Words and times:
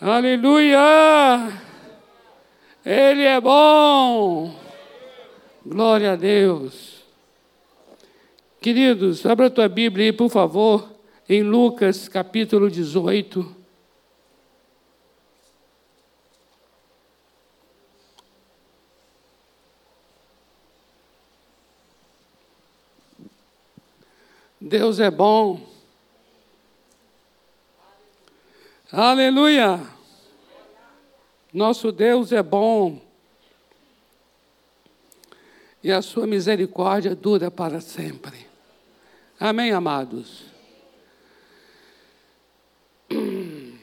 Aleluia! 0.00 1.60
Ele 2.86 3.24
é 3.24 3.40
bom. 3.40 4.54
Glória 5.66 6.12
a 6.12 6.16
Deus. 6.16 7.02
Queridos, 8.60 9.26
abra 9.26 9.46
a 9.46 9.50
tua 9.50 9.68
Bíblia 9.68 10.06
aí, 10.06 10.12
por 10.12 10.30
favor, 10.30 10.88
em 11.28 11.42
Lucas 11.42 12.06
capítulo 12.06 12.70
18. 12.70 13.56
Deus 24.60 25.00
é 25.00 25.10
bom. 25.10 25.77
Aleluia! 28.90 29.86
Nosso 31.52 31.92
Deus 31.92 32.32
é 32.32 32.42
bom. 32.42 33.02
E 35.84 35.92
a 35.92 36.00
sua 36.00 36.26
misericórdia 36.26 37.14
dura 37.14 37.50
para 37.50 37.82
sempre. 37.82 38.46
Amém, 39.38 39.72
amados? 39.72 40.46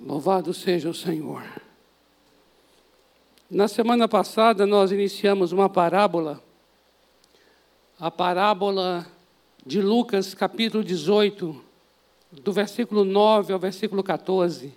Louvado 0.00 0.54
seja 0.54 0.88
o 0.88 0.94
Senhor. 0.94 1.44
Na 3.50 3.68
semana 3.68 4.08
passada, 4.08 4.64
nós 4.66 4.90
iniciamos 4.92 5.52
uma 5.52 5.68
parábola, 5.68 6.42
a 8.00 8.10
parábola 8.10 9.06
de 9.64 9.82
Lucas, 9.82 10.32
capítulo 10.32 10.82
18 10.82 11.71
do 12.32 12.52
versículo 12.52 13.04
9 13.04 13.52
ao 13.52 13.58
versículo 13.58 14.02
14, 14.02 14.72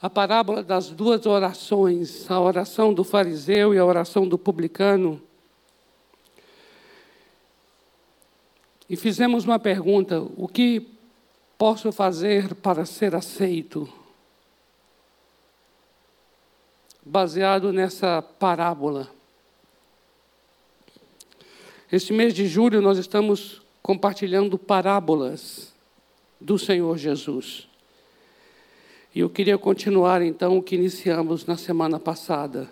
a 0.00 0.10
parábola 0.10 0.62
das 0.62 0.90
duas 0.90 1.24
orações, 1.24 2.30
a 2.30 2.38
oração 2.38 2.92
do 2.92 3.02
fariseu 3.02 3.72
e 3.72 3.78
a 3.78 3.84
oração 3.84 4.28
do 4.28 4.36
publicano. 4.36 5.22
E 8.90 8.96
fizemos 8.96 9.44
uma 9.44 9.58
pergunta: 9.58 10.20
o 10.36 10.46
que 10.46 10.86
posso 11.56 11.90
fazer 11.92 12.54
para 12.56 12.84
ser 12.84 13.14
aceito? 13.14 13.88
Baseado 17.04 17.72
nessa 17.72 18.20
parábola. 18.20 19.08
Este 21.90 22.12
mês 22.12 22.34
de 22.34 22.46
julho 22.46 22.80
nós 22.80 22.98
estamos 22.98 23.62
compartilhando 23.82 24.58
parábolas 24.58 25.71
do 26.42 26.58
Senhor 26.58 26.98
Jesus. 26.98 27.68
E 29.14 29.20
eu 29.20 29.30
queria 29.30 29.56
continuar 29.56 30.22
então 30.22 30.58
o 30.58 30.62
que 30.62 30.74
iniciamos 30.74 31.46
na 31.46 31.56
semana 31.56 32.00
passada. 32.00 32.68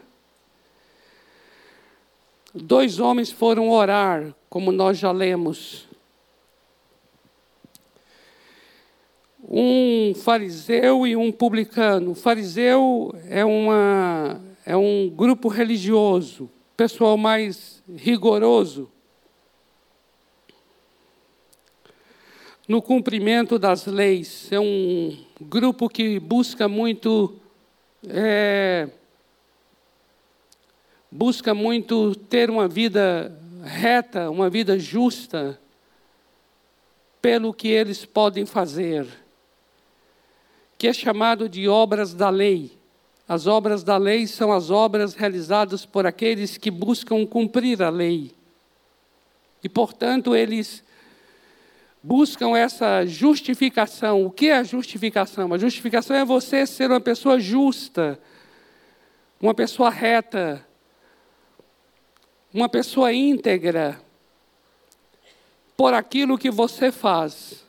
Dois 2.52 2.98
homens 2.98 3.30
foram 3.30 3.70
orar, 3.70 4.34
como 4.48 4.72
nós 4.72 4.98
já 4.98 5.12
lemos. 5.12 5.86
Um 9.48 10.14
fariseu 10.14 11.06
e 11.06 11.14
um 11.14 11.30
publicano. 11.30 12.10
O 12.12 12.14
fariseu 12.14 13.14
é, 13.28 13.44
uma, 13.44 14.40
é 14.66 14.76
um 14.76 15.08
grupo 15.08 15.48
religioso, 15.48 16.50
pessoal 16.76 17.16
mais 17.16 17.82
rigoroso 17.96 18.90
no 22.70 22.80
cumprimento 22.80 23.58
das 23.58 23.84
leis. 23.86 24.46
É 24.52 24.60
um 24.60 25.18
grupo 25.40 25.88
que 25.88 26.20
busca 26.20 26.68
muito. 26.68 27.34
É, 28.06 28.88
busca 31.10 31.52
muito 31.52 32.14
ter 32.14 32.48
uma 32.48 32.68
vida 32.68 33.36
reta, 33.64 34.30
uma 34.30 34.48
vida 34.48 34.78
justa, 34.78 35.60
pelo 37.20 37.52
que 37.52 37.66
eles 37.66 38.04
podem 38.04 38.46
fazer, 38.46 39.04
que 40.78 40.86
é 40.86 40.92
chamado 40.92 41.48
de 41.48 41.68
obras 41.68 42.14
da 42.14 42.30
lei. 42.30 42.78
As 43.26 43.48
obras 43.48 43.82
da 43.82 43.96
lei 43.96 44.28
são 44.28 44.52
as 44.52 44.70
obras 44.70 45.14
realizadas 45.14 45.84
por 45.84 46.06
aqueles 46.06 46.56
que 46.56 46.70
buscam 46.70 47.26
cumprir 47.26 47.82
a 47.82 47.90
lei. 47.90 48.32
E, 49.60 49.68
portanto, 49.68 50.36
eles 50.36 50.84
buscam 52.02 52.56
essa 52.56 53.04
justificação. 53.06 54.24
O 54.24 54.30
que 54.30 54.48
é 54.48 54.56
a 54.56 54.62
justificação? 54.62 55.52
A 55.52 55.58
justificação 55.58 56.16
é 56.16 56.24
você 56.24 56.66
ser 56.66 56.90
uma 56.90 57.00
pessoa 57.00 57.38
justa, 57.38 58.18
uma 59.40 59.54
pessoa 59.54 59.90
reta, 59.90 60.66
uma 62.52 62.68
pessoa 62.68 63.12
íntegra 63.12 64.00
por 65.76 65.94
aquilo 65.94 66.38
que 66.38 66.50
você 66.50 66.90
faz. 66.90 67.64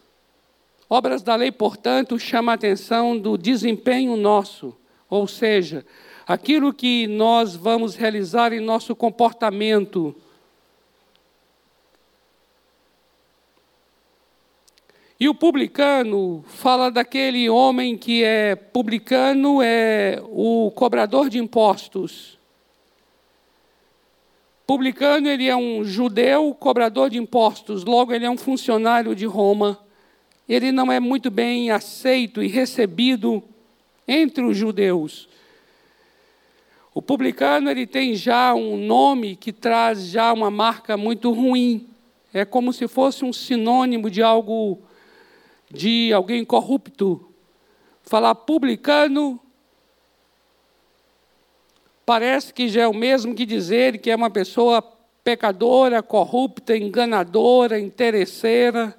Obras 0.90 1.22
da 1.22 1.36
lei, 1.36 1.52
portanto, 1.52 2.20
chama 2.20 2.52
a 2.52 2.56
atenção 2.56 3.18
do 3.18 3.38
desempenho 3.38 4.18
nosso, 4.18 4.76
ou 5.10 5.26
seja, 5.28 5.86
aquilo 6.28 6.74
que 6.74 7.08
nós 7.08 7.56
vamos 7.56 7.96
realizar 7.96 8.52
em 8.52 8.60
nosso 8.60 8.94
comportamento 8.94 10.14
E 15.22 15.30
o 15.30 15.36
publicano 15.36 16.44
fala 16.48 16.90
daquele 16.90 17.48
homem 17.48 17.96
que 17.96 18.24
é 18.24 18.56
publicano, 18.56 19.62
é 19.62 20.20
o 20.32 20.72
cobrador 20.72 21.30
de 21.30 21.38
impostos. 21.38 22.40
Publicano, 24.66 25.30
ele 25.30 25.48
é 25.48 25.56
um 25.56 25.84
judeu 25.84 26.56
cobrador 26.56 27.08
de 27.08 27.20
impostos, 27.20 27.86
logo 27.86 28.12
ele 28.12 28.26
é 28.26 28.32
um 28.32 28.38
funcionário 28.38 29.14
de 29.14 29.28
Roma. 29.28 29.78
Ele 30.50 30.72
não 30.72 30.92
é 30.92 31.00
muito 31.00 31.30
bem 31.30 31.70
aceito 31.70 32.42
e 32.42 32.48
recebido 32.48 33.44
entre 34.08 34.44
os 34.44 34.58
judeus. 34.58 35.30
O 36.96 37.02
publicano 37.02 37.70
ele 37.70 37.86
tem 37.86 38.16
já 38.16 38.56
um 38.56 38.76
nome 38.76 39.36
que 39.36 39.54
traz 39.54 40.04
já 40.08 40.34
uma 40.34 40.50
marca 40.50 40.98
muito 40.98 41.32
ruim. 41.32 41.88
É 42.34 42.44
como 42.44 42.74
se 42.74 42.88
fosse 42.88 43.24
um 43.24 43.32
sinônimo 43.32 44.10
de 44.10 44.24
algo 44.24 44.82
de 45.72 46.12
alguém 46.14 46.44
corrupto, 46.44 47.32
falar 48.04 48.36
publicano, 48.36 49.40
parece 52.06 52.54
que 52.54 52.68
já 52.68 52.82
é 52.82 52.88
o 52.88 52.94
mesmo 52.94 53.34
que 53.34 53.46
dizer 53.46 54.00
que 54.00 54.12
é 54.12 54.16
uma 54.16 54.30
pessoa 54.30 54.82
pecadora, 55.24 56.04
corrupta, 56.04 56.76
enganadora, 56.76 57.80
interesseira. 57.80 58.98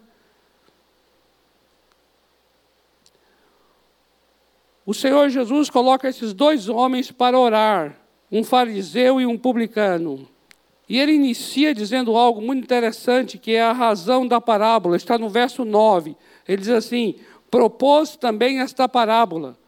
O 4.87 4.95
Senhor 4.95 5.29
Jesus 5.29 5.69
coloca 5.69 6.09
esses 6.09 6.33
dois 6.33 6.69
homens 6.69 7.11
para 7.11 7.39
orar, 7.39 7.97
um 8.31 8.43
fariseu 8.43 9.21
e 9.21 9.27
um 9.27 9.39
publicano. 9.39 10.29
E 10.89 10.99
ele 10.99 11.13
inicia 11.13 11.75
dizendo 11.75 12.17
algo 12.17 12.43
muito 12.43 12.65
interessante, 12.65 13.39
que 13.39 13.53
é 13.53 13.63
a 13.63 13.73
razão 13.73 14.27
da 14.27 14.41
parábola, 14.41 14.97
está 14.97 15.17
no 15.17 15.29
verso 15.29 15.65
9. 15.65 16.17
Ele 16.47 16.59
diz 16.59 16.71
assim: 16.71 17.17
propôs 17.51 18.17
também 18.17 18.61
esta 18.61 18.89
parábola 18.89 19.59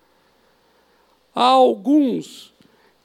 a 1.35 1.45
alguns 1.45 2.53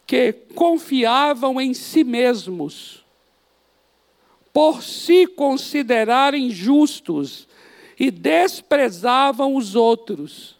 que 0.05 0.33
confiavam 0.55 1.59
em 1.59 1.73
si 1.73 2.03
mesmos, 2.03 3.05
por 4.51 4.81
se 4.81 5.27
considerarem 5.27 6.49
justos 6.49 7.47
e 7.99 8.09
desprezavam 8.09 9.55
os 9.55 9.75
outros. 9.75 10.57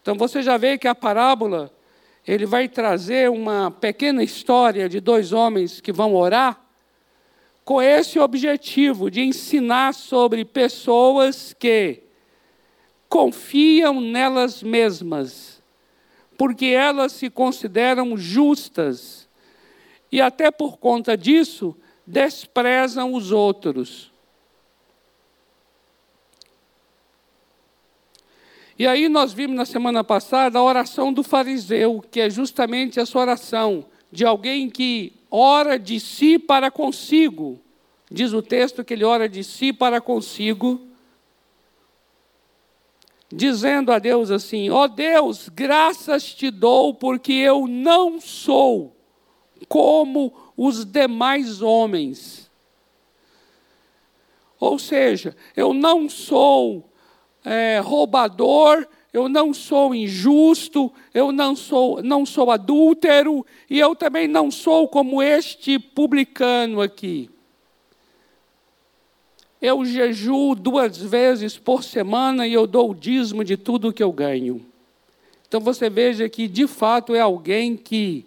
Então 0.00 0.16
você 0.16 0.42
já 0.42 0.56
vê 0.56 0.76
que 0.76 0.86
a 0.86 0.94
parábola 0.94 1.72
ele 2.26 2.46
vai 2.46 2.68
trazer 2.68 3.30
uma 3.30 3.70
pequena 3.70 4.22
história 4.22 4.88
de 4.88 5.00
dois 5.00 5.32
homens 5.32 5.80
que 5.80 5.92
vão 5.92 6.14
orar 6.14 6.61
com 7.64 7.80
esse 7.80 8.18
objetivo 8.18 9.10
de 9.10 9.22
ensinar 9.22 9.94
sobre 9.94 10.44
pessoas 10.44 11.54
que 11.58 12.02
confiam 13.08 14.00
nelas 14.00 14.62
mesmas, 14.62 15.62
porque 16.36 16.66
elas 16.66 17.12
se 17.12 17.30
consideram 17.30 18.16
justas 18.16 19.28
e 20.10 20.20
até 20.20 20.50
por 20.50 20.78
conta 20.78 21.16
disso 21.16 21.76
desprezam 22.06 23.14
os 23.14 23.30
outros. 23.30 24.10
E 28.78 28.86
aí 28.86 29.08
nós 29.08 29.32
vimos 29.32 29.56
na 29.56 29.64
semana 29.64 30.02
passada 30.02 30.58
a 30.58 30.62
oração 30.62 31.12
do 31.12 31.22
fariseu, 31.22 32.02
que 32.10 32.20
é 32.20 32.28
justamente 32.28 32.98
essa 32.98 33.18
oração 33.18 33.84
de 34.12 34.26
alguém 34.26 34.68
que 34.68 35.14
ora 35.30 35.78
de 35.78 35.98
si 35.98 36.38
para 36.38 36.70
consigo. 36.70 37.58
Diz 38.10 38.34
o 38.34 38.42
texto 38.42 38.84
que 38.84 38.92
ele 38.92 39.04
ora 39.04 39.26
de 39.26 39.42
si 39.42 39.72
para 39.72 39.98
consigo, 39.98 40.86
dizendo 43.32 43.90
a 43.90 43.98
Deus 43.98 44.30
assim: 44.30 44.68
Ó 44.68 44.82
oh 44.82 44.88
Deus, 44.88 45.48
graças 45.48 46.34
te 46.34 46.50
dou, 46.50 46.92
porque 46.92 47.32
eu 47.32 47.66
não 47.66 48.20
sou 48.20 48.94
como 49.66 50.52
os 50.54 50.84
demais 50.84 51.62
homens. 51.62 52.50
Ou 54.60 54.78
seja, 54.78 55.34
eu 55.56 55.72
não 55.72 56.08
sou 56.08 56.88
é, 57.44 57.80
roubador, 57.80 58.86
eu 59.12 59.28
não 59.28 59.52
sou 59.52 59.94
injusto, 59.94 60.90
eu 61.12 61.30
não 61.30 61.54
sou, 61.54 62.02
não 62.02 62.24
sou 62.24 62.50
adúltero, 62.50 63.44
e 63.68 63.78
eu 63.78 63.94
também 63.94 64.26
não 64.26 64.50
sou 64.50 64.88
como 64.88 65.22
este 65.22 65.78
publicano 65.78 66.80
aqui. 66.80 67.28
Eu 69.60 69.84
jejuo 69.84 70.54
duas 70.54 70.96
vezes 70.96 71.58
por 71.58 71.84
semana 71.84 72.46
e 72.46 72.54
eu 72.54 72.66
dou 72.66 72.90
o 72.90 72.94
dízimo 72.94 73.44
de 73.44 73.56
tudo 73.56 73.92
que 73.92 74.02
eu 74.02 74.10
ganho. 74.10 74.64
Então 75.46 75.60
você 75.60 75.90
veja 75.90 76.28
que 76.28 76.48
de 76.48 76.66
fato 76.66 77.14
é 77.14 77.20
alguém 77.20 77.76
que 77.76 78.24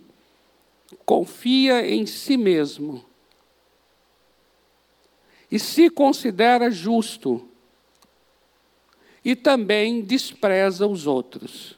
confia 1.04 1.86
em 1.86 2.06
si 2.06 2.38
mesmo 2.38 3.04
e 5.52 5.58
se 5.58 5.90
considera 5.90 6.70
justo 6.70 7.50
e 9.25 9.36
também 9.36 10.04
despreza 10.04 10.86
os 10.86 11.07
outros. 11.07 11.75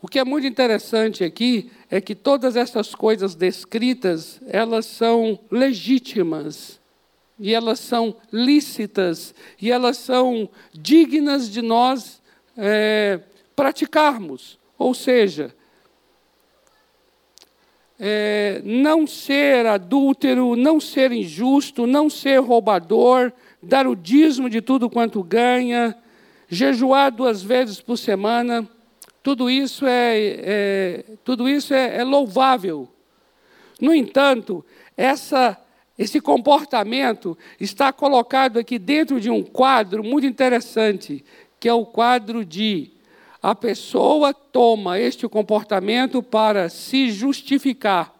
O 0.00 0.06
que 0.06 0.20
é 0.20 0.24
muito 0.24 0.46
interessante 0.46 1.24
aqui 1.24 1.72
é 1.90 2.00
que 2.00 2.14
todas 2.14 2.54
essas 2.54 2.94
coisas 2.94 3.34
descritas, 3.34 4.40
elas 4.46 4.86
são 4.86 5.40
legítimas, 5.50 6.78
e 7.36 7.52
elas 7.52 7.80
são 7.80 8.14
lícitas, 8.32 9.34
e 9.60 9.72
elas 9.72 9.96
são 9.96 10.48
dignas 10.72 11.50
de 11.50 11.60
nós 11.60 12.22
é, 12.56 13.18
praticarmos. 13.56 14.58
Ou 14.78 14.94
seja, 14.94 15.52
é, 17.98 18.60
não 18.64 19.06
ser 19.06 19.66
adúltero, 19.66 20.56
não 20.56 20.80
ser 20.80 21.12
injusto, 21.12 21.86
não 21.86 22.10
ser 22.10 22.40
roubador, 22.40 23.32
dar 23.62 23.86
o 23.86 23.94
dízimo 23.94 24.50
de 24.50 24.60
tudo 24.60 24.90
quanto 24.90 25.22
ganha, 25.22 25.96
jejuar 26.48 27.12
duas 27.12 27.42
vezes 27.42 27.80
por 27.80 27.96
semana, 27.96 28.68
tudo 29.22 29.48
isso 29.48 29.86
é, 29.86 30.40
é 30.42 31.04
tudo 31.24 31.48
isso 31.48 31.72
é, 31.72 31.98
é 31.98 32.04
louvável. 32.04 32.88
No 33.80 33.94
entanto, 33.94 34.64
essa, 34.96 35.58
esse 35.98 36.20
comportamento 36.20 37.36
está 37.58 37.92
colocado 37.92 38.58
aqui 38.58 38.78
dentro 38.78 39.20
de 39.20 39.30
um 39.30 39.42
quadro 39.42 40.04
muito 40.04 40.26
interessante, 40.26 41.24
que 41.58 41.68
é 41.68 41.72
o 41.72 41.86
quadro 41.86 42.44
de 42.44 42.93
a 43.44 43.54
pessoa 43.54 44.32
toma 44.32 44.98
este 44.98 45.28
comportamento 45.28 46.22
para 46.22 46.70
se 46.70 47.10
justificar. 47.10 48.10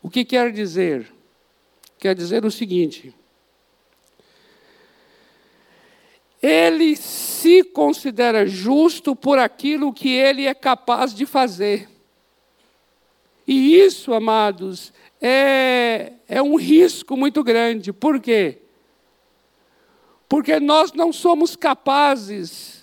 O 0.00 0.08
que 0.08 0.24
quer 0.24 0.52
dizer? 0.52 1.12
Quer 1.98 2.14
dizer 2.14 2.44
o 2.44 2.50
seguinte: 2.50 3.12
ele 6.40 6.94
se 6.94 7.64
considera 7.64 8.46
justo 8.46 9.16
por 9.16 9.36
aquilo 9.36 9.92
que 9.92 10.10
ele 10.10 10.46
é 10.46 10.54
capaz 10.54 11.12
de 11.12 11.26
fazer. 11.26 11.90
E 13.44 13.80
isso, 13.80 14.14
amados, 14.14 14.92
é, 15.20 16.12
é 16.28 16.40
um 16.40 16.54
risco 16.54 17.16
muito 17.16 17.42
grande. 17.42 17.92
Por 17.92 18.20
quê? 18.20 18.58
Porque 20.28 20.60
nós 20.60 20.92
não 20.92 21.12
somos 21.12 21.56
capazes 21.56 22.81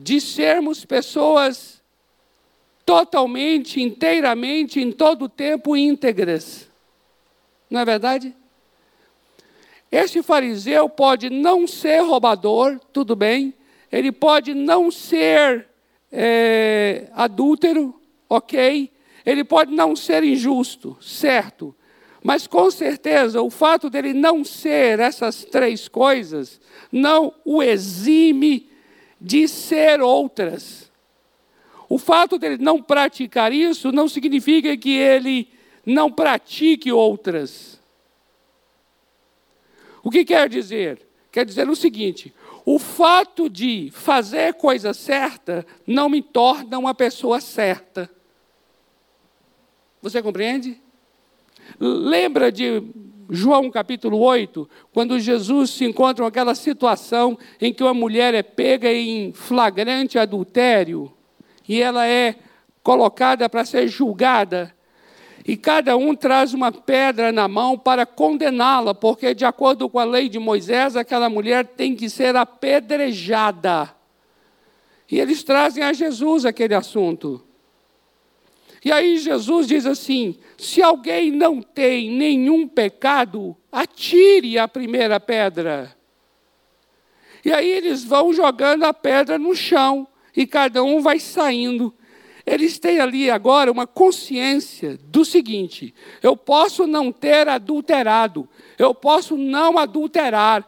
de 0.00 0.20
sermos 0.20 0.84
pessoas 0.84 1.82
totalmente, 2.86 3.82
inteiramente, 3.82 4.80
em 4.80 4.92
todo 4.92 5.24
o 5.24 5.28
tempo 5.28 5.76
íntegras. 5.76 6.70
Não 7.68 7.80
é 7.80 7.84
verdade? 7.84 8.34
Este 9.90 10.22
fariseu 10.22 10.88
pode 10.88 11.28
não 11.28 11.66
ser 11.66 12.00
roubador, 12.00 12.78
tudo 12.92 13.16
bem, 13.16 13.52
ele 13.90 14.12
pode 14.12 14.54
não 14.54 14.90
ser 14.90 15.66
é, 16.12 17.08
adúltero, 17.12 18.00
ok, 18.28 18.90
ele 19.26 19.42
pode 19.42 19.74
não 19.74 19.96
ser 19.96 20.22
injusto, 20.22 20.96
certo, 21.00 21.74
mas 22.22 22.46
com 22.46 22.70
certeza 22.70 23.42
o 23.42 23.50
fato 23.50 23.90
dele 23.90 24.12
não 24.12 24.44
ser 24.44 25.00
essas 25.00 25.44
três 25.44 25.88
coisas 25.88 26.60
não 26.90 27.32
o 27.44 27.62
exime 27.62 28.67
de 29.20 29.48
ser 29.48 30.00
outras. 30.00 30.90
O 31.88 31.98
fato 31.98 32.38
dele 32.38 32.58
não 32.58 32.82
praticar 32.82 33.52
isso 33.52 33.90
não 33.90 34.08
significa 34.08 34.76
que 34.76 34.90
ele 34.90 35.48
não 35.84 36.12
pratique 36.12 36.92
outras. 36.92 37.80
O 40.02 40.10
que 40.10 40.24
quer 40.24 40.48
dizer? 40.48 41.06
Quer 41.32 41.44
dizer 41.44 41.68
o 41.68 41.76
seguinte: 41.76 42.34
o 42.64 42.78
fato 42.78 43.48
de 43.48 43.90
fazer 43.92 44.54
coisa 44.54 44.92
certa 44.92 45.66
não 45.86 46.08
me 46.08 46.20
torna 46.20 46.78
uma 46.78 46.94
pessoa 46.94 47.40
certa. 47.40 48.10
Você 50.02 50.22
compreende? 50.22 50.80
Lembra 51.80 52.52
de 52.52 52.82
João 53.30 53.70
capítulo 53.70 54.18
8, 54.18 54.68
quando 54.92 55.20
Jesus 55.20 55.70
se 55.70 55.84
encontra 55.84 56.24
com 56.24 56.28
aquela 56.28 56.54
situação 56.54 57.38
em 57.60 57.72
que 57.72 57.82
uma 57.82 57.92
mulher 57.92 58.32
é 58.34 58.42
pega 58.42 58.90
em 58.90 59.32
flagrante 59.32 60.18
adultério 60.18 61.12
e 61.68 61.80
ela 61.82 62.06
é 62.06 62.36
colocada 62.82 63.48
para 63.48 63.66
ser 63.66 63.86
julgada. 63.86 64.74
E 65.46 65.56
cada 65.56 65.96
um 65.96 66.14
traz 66.14 66.54
uma 66.54 66.72
pedra 66.72 67.30
na 67.30 67.46
mão 67.48 67.78
para 67.78 68.04
condená-la, 68.04 68.94
porque, 68.94 69.34
de 69.34 69.44
acordo 69.44 69.88
com 69.88 69.98
a 69.98 70.04
lei 70.04 70.28
de 70.28 70.38
Moisés, 70.38 70.96
aquela 70.96 71.28
mulher 71.28 71.66
tem 71.66 71.94
que 71.94 72.10
ser 72.10 72.34
apedrejada. 72.36 73.94
E 75.10 75.18
eles 75.18 75.42
trazem 75.42 75.82
a 75.82 75.92
Jesus 75.92 76.44
aquele 76.44 76.74
assunto. 76.74 77.42
E 78.84 78.92
aí 78.92 79.18
Jesus 79.18 79.66
diz 79.66 79.86
assim: 79.86 80.36
se 80.56 80.82
alguém 80.82 81.30
não 81.30 81.60
tem 81.60 82.10
nenhum 82.10 82.66
pecado, 82.66 83.56
atire 83.70 84.58
a 84.58 84.68
primeira 84.68 85.18
pedra. 85.18 85.96
E 87.44 87.52
aí 87.52 87.68
eles 87.68 88.04
vão 88.04 88.32
jogando 88.32 88.84
a 88.84 88.92
pedra 88.92 89.38
no 89.38 89.54
chão 89.54 90.06
e 90.36 90.46
cada 90.46 90.82
um 90.82 91.00
vai 91.00 91.18
saindo. 91.18 91.94
Eles 92.44 92.78
têm 92.78 92.98
ali 92.98 93.30
agora 93.30 93.70
uma 93.70 93.86
consciência 93.86 94.98
do 95.04 95.24
seguinte: 95.24 95.94
eu 96.22 96.36
posso 96.36 96.86
não 96.86 97.12
ter 97.12 97.48
adulterado, 97.48 98.48
eu 98.78 98.94
posso 98.94 99.36
não 99.36 99.76
adulterar, 99.76 100.66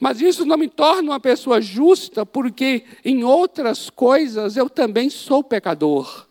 mas 0.00 0.20
isso 0.20 0.44
não 0.44 0.56
me 0.56 0.68
torna 0.68 1.12
uma 1.12 1.20
pessoa 1.20 1.60
justa, 1.60 2.26
porque 2.26 2.84
em 3.04 3.24
outras 3.24 3.88
coisas 3.88 4.56
eu 4.56 4.68
também 4.68 5.08
sou 5.08 5.42
pecador. 5.44 6.26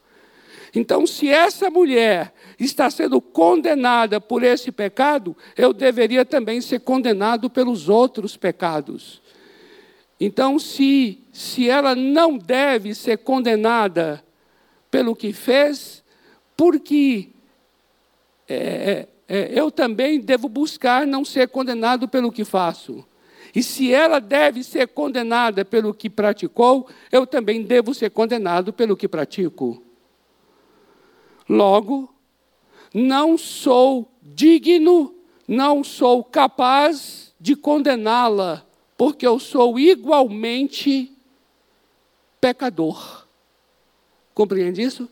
Então, 0.75 1.07
se 1.07 1.29
essa 1.29 1.69
mulher 1.69 2.33
está 2.59 2.89
sendo 2.89 3.21
condenada 3.21 4.19
por 4.19 4.43
esse 4.43 4.71
pecado, 4.71 5.35
eu 5.57 5.71
deveria 5.71 6.25
também 6.25 6.59
ser 6.59 6.81
condenado 6.81 7.49
pelos 7.49 7.87
outros 7.87 8.35
pecados. 8.35 9.21
Então, 10.19 10.59
se, 10.59 11.23
se 11.31 11.69
ela 11.69 11.95
não 11.95 12.37
deve 12.37 12.93
ser 12.93 13.19
condenada 13.19 14.23
pelo 14.91 15.15
que 15.15 15.31
fez, 15.31 16.03
porque 16.57 17.29
é, 18.47 18.55
é, 18.57 19.07
é, 19.27 19.59
eu 19.59 19.71
também 19.71 20.19
devo 20.19 20.49
buscar 20.49 21.07
não 21.07 21.23
ser 21.23 21.47
condenado 21.47 22.07
pelo 22.07 22.31
que 22.31 22.43
faço. 22.43 23.05
E 23.53 23.63
se 23.63 23.93
ela 23.93 24.19
deve 24.19 24.61
ser 24.63 24.89
condenada 24.89 25.63
pelo 25.63 25.93
que 25.93 26.09
praticou, 26.09 26.89
eu 27.09 27.25
também 27.25 27.63
devo 27.63 27.93
ser 27.93 28.11
condenado 28.11 28.73
pelo 28.73 28.97
que 28.97 29.07
pratico. 29.07 29.84
Logo, 31.47 32.13
não 32.93 33.37
sou 33.37 34.11
digno, 34.21 35.13
não 35.47 35.83
sou 35.83 36.23
capaz 36.23 37.33
de 37.39 37.55
condená-la, 37.55 38.65
porque 38.97 39.27
eu 39.27 39.39
sou 39.39 39.77
igualmente 39.77 41.11
pecador. 42.41 43.25
Compreende 44.33 44.81
isso? 44.81 45.09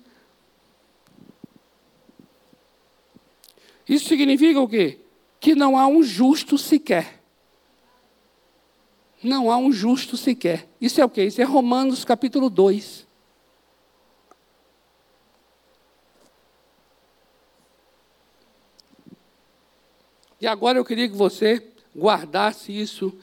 Isso 3.87 4.07
significa 4.07 4.59
o 4.59 4.67
quê? 4.67 4.99
Que 5.39 5.55
não 5.55 5.77
há 5.77 5.87
um 5.87 6.01
justo 6.01 6.57
sequer. 6.57 7.21
Não 9.21 9.51
há 9.51 9.57
um 9.57 9.71
justo 9.71 10.17
sequer. 10.17 10.67
Isso 10.79 10.99
é 10.99 11.05
o 11.05 11.09
quê? 11.09 11.25
Isso 11.25 11.41
é 11.41 11.43
Romanos 11.43 12.03
capítulo 12.03 12.49
2. 12.49 13.07
E 20.43 20.47
agora 20.47 20.77
eu 20.77 20.83
queria 20.83 21.07
que 21.07 21.15
você 21.15 21.63
guardasse 21.97 22.69
isso 22.77 23.17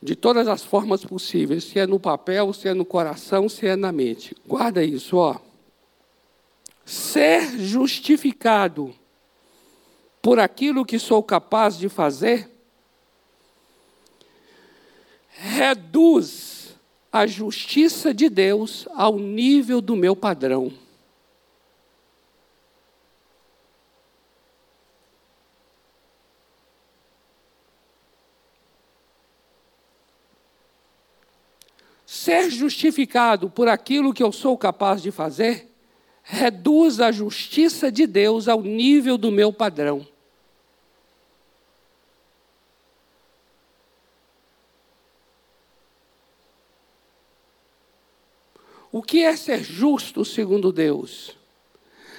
de 0.00 0.14
todas 0.14 0.46
as 0.46 0.62
formas 0.62 1.04
possíveis, 1.04 1.64
se 1.64 1.80
é 1.80 1.88
no 1.88 1.98
papel, 1.98 2.52
se 2.52 2.68
é 2.68 2.72
no 2.72 2.84
coração, 2.84 3.48
se 3.48 3.66
é 3.66 3.74
na 3.74 3.90
mente. 3.90 4.32
Guarda 4.46 4.84
isso, 4.84 5.16
ó. 5.16 5.40
Ser 6.84 7.58
justificado 7.58 8.94
por 10.22 10.38
aquilo 10.38 10.86
que 10.86 11.00
sou 11.00 11.20
capaz 11.20 11.76
de 11.76 11.88
fazer 11.88 12.48
reduz 15.30 16.76
a 17.10 17.26
justiça 17.26 18.14
de 18.14 18.28
Deus 18.28 18.86
ao 18.94 19.18
nível 19.18 19.80
do 19.80 19.96
meu 19.96 20.14
padrão. 20.14 20.72
Ser 32.22 32.50
justificado 32.50 33.50
por 33.50 33.66
aquilo 33.66 34.14
que 34.14 34.22
eu 34.22 34.30
sou 34.30 34.56
capaz 34.56 35.02
de 35.02 35.10
fazer, 35.10 35.68
reduz 36.22 37.00
a 37.00 37.10
justiça 37.10 37.90
de 37.90 38.06
Deus 38.06 38.46
ao 38.46 38.62
nível 38.62 39.18
do 39.18 39.32
meu 39.32 39.52
padrão. 39.52 40.06
O 48.92 49.02
que 49.02 49.24
é 49.24 49.34
ser 49.34 49.64
justo 49.64 50.24
segundo 50.24 50.70
Deus? 50.70 51.36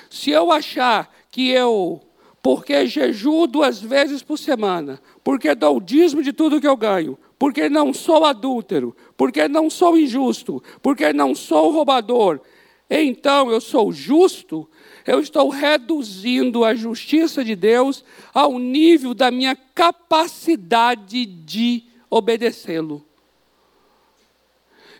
Se 0.10 0.32
eu 0.32 0.52
achar 0.52 1.16
que 1.32 1.50
eu, 1.50 2.02
porque 2.44 2.86
jejuo 2.86 3.48
duas 3.48 3.82
vezes 3.82 4.22
por 4.22 4.38
semana, 4.38 5.02
porque 5.24 5.56
dou 5.56 5.78
o 5.78 5.82
dízimo 5.82 6.22
de 6.22 6.34
tudo 6.34 6.60
que 6.60 6.68
eu 6.68 6.76
ganho, 6.76 7.18
porque 7.40 7.70
não 7.70 7.94
sou 7.94 8.26
adúltero, 8.26 8.94
porque 9.16 9.48
não 9.48 9.70
sou 9.70 9.98
injusto, 9.98 10.62
porque 10.82 11.14
não 11.14 11.34
sou 11.34 11.72
roubador, 11.72 12.42
então 12.90 13.50
eu 13.50 13.62
sou 13.62 13.94
justo, 13.94 14.70
eu 15.08 15.22
estou 15.22 15.48
reduzindo 15.48 16.66
a 16.66 16.76
justiça 16.76 17.46
de 17.46 17.56
Deus 17.56 18.04
ao 18.34 18.60
nível 18.60 19.14
da 19.14 19.32
minha 19.32 19.56
capacidade 19.56 21.26
de 21.26 21.86
obedecê-lo. 22.10 23.06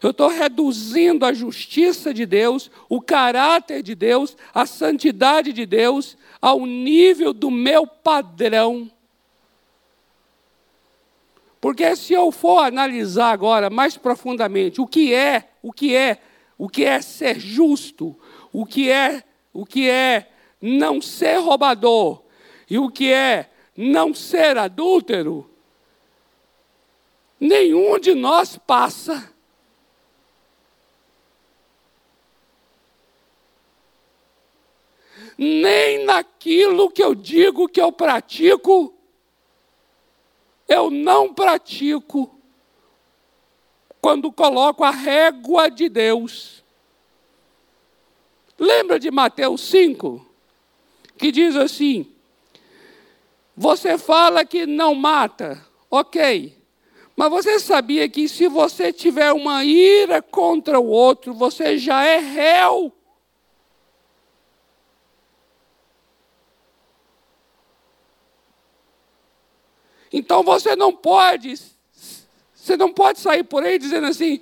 Eu 0.04 0.12
estou 0.12 0.28
reduzindo 0.28 1.26
a 1.26 1.34
justiça 1.34 2.14
de 2.14 2.26
Deus, 2.26 2.70
o 2.90 3.02
caráter 3.02 3.82
de 3.82 3.96
Deus, 3.96 4.38
a 4.54 4.66
santidade 4.66 5.54
de 5.54 5.66
Deus 5.66 6.18
ao 6.42 6.66
nível 6.66 7.34
do 7.34 7.50
meu 7.50 7.88
padrão 7.88 8.92
porque 11.64 11.96
se 11.96 12.12
eu 12.12 12.30
for 12.30 12.60
analisar 12.66 13.32
agora 13.32 13.70
mais 13.70 13.96
profundamente 13.96 14.82
o 14.82 14.86
que 14.86 15.14
é, 15.14 15.52
o 15.62 15.72
que 15.72 15.96
é, 15.96 16.18
o 16.58 16.68
que 16.68 16.84
é 16.84 17.02
ser 17.02 17.40
justo, 17.40 18.20
o 18.52 18.66
que 18.66 18.92
é, 18.92 19.24
o 19.54 19.66
que 19.66 19.90
é 19.90 20.30
não 20.62 21.02
ser 21.02 21.38
roubador 21.38 22.22
e 22.70 22.78
o 22.78 22.90
que 22.90 23.14
é 23.14 23.50
não 23.78 24.14
ser 24.14 24.58
adúltero, 24.58 25.50
nenhum 27.40 27.98
de 27.98 28.14
nós 28.14 28.58
passa. 28.58 29.33
Nem 35.38 36.06
naquilo 36.06 36.92
que 36.92 37.04
eu 37.04 37.16
digo 37.16 37.68
que 37.68 37.82
eu 37.82 37.92
pratico, 37.92 38.94
eu 40.68 40.90
não 40.90 41.34
pratico 41.34 42.40
quando 44.02 44.32
coloco 44.32 44.84
a 44.84 44.92
régua 44.92 45.70
de 45.70 45.90
Deus. 45.90 46.64
Lembra 48.60 49.00
de 49.00 49.10
Mateus 49.10 49.62
5? 49.62 50.26
Que 51.18 51.32
diz 51.32 51.56
assim: 51.56 52.12
Você 53.56 53.98
fala 53.98 54.46
que 54.46 54.66
não 54.66 54.94
mata, 54.94 55.66
ok. 55.90 56.62
Mas 57.16 57.30
você 57.30 57.60
sabia 57.60 58.10
que 58.10 58.28
se 58.28 58.48
você 58.48 58.92
tiver 58.92 59.32
uma 59.32 59.64
ira 59.64 60.22
contra 60.22 60.80
o 60.80 60.88
outro, 60.88 61.34
você 61.34 61.78
já 61.78 62.04
é 62.04 62.18
réu 62.18 62.92
Então 70.14 70.44
você 70.44 70.76
não 70.76 70.94
pode, 70.96 71.60
você 72.54 72.78
não 72.78 72.94
pode 72.94 73.20
sair 73.20 73.44
por 73.44 73.64
aí 73.64 73.80
dizendo 73.80 74.06
assim: 74.06 74.42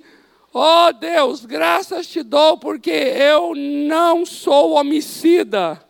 "Ó 0.52 0.88
oh 0.88 0.92
Deus, 0.92 1.46
graças 1.46 2.06
te 2.06 2.22
dou 2.22 2.58
porque 2.58 2.90
eu 2.90 3.54
não 3.54 4.26
sou 4.26 4.72
homicida". 4.72 5.82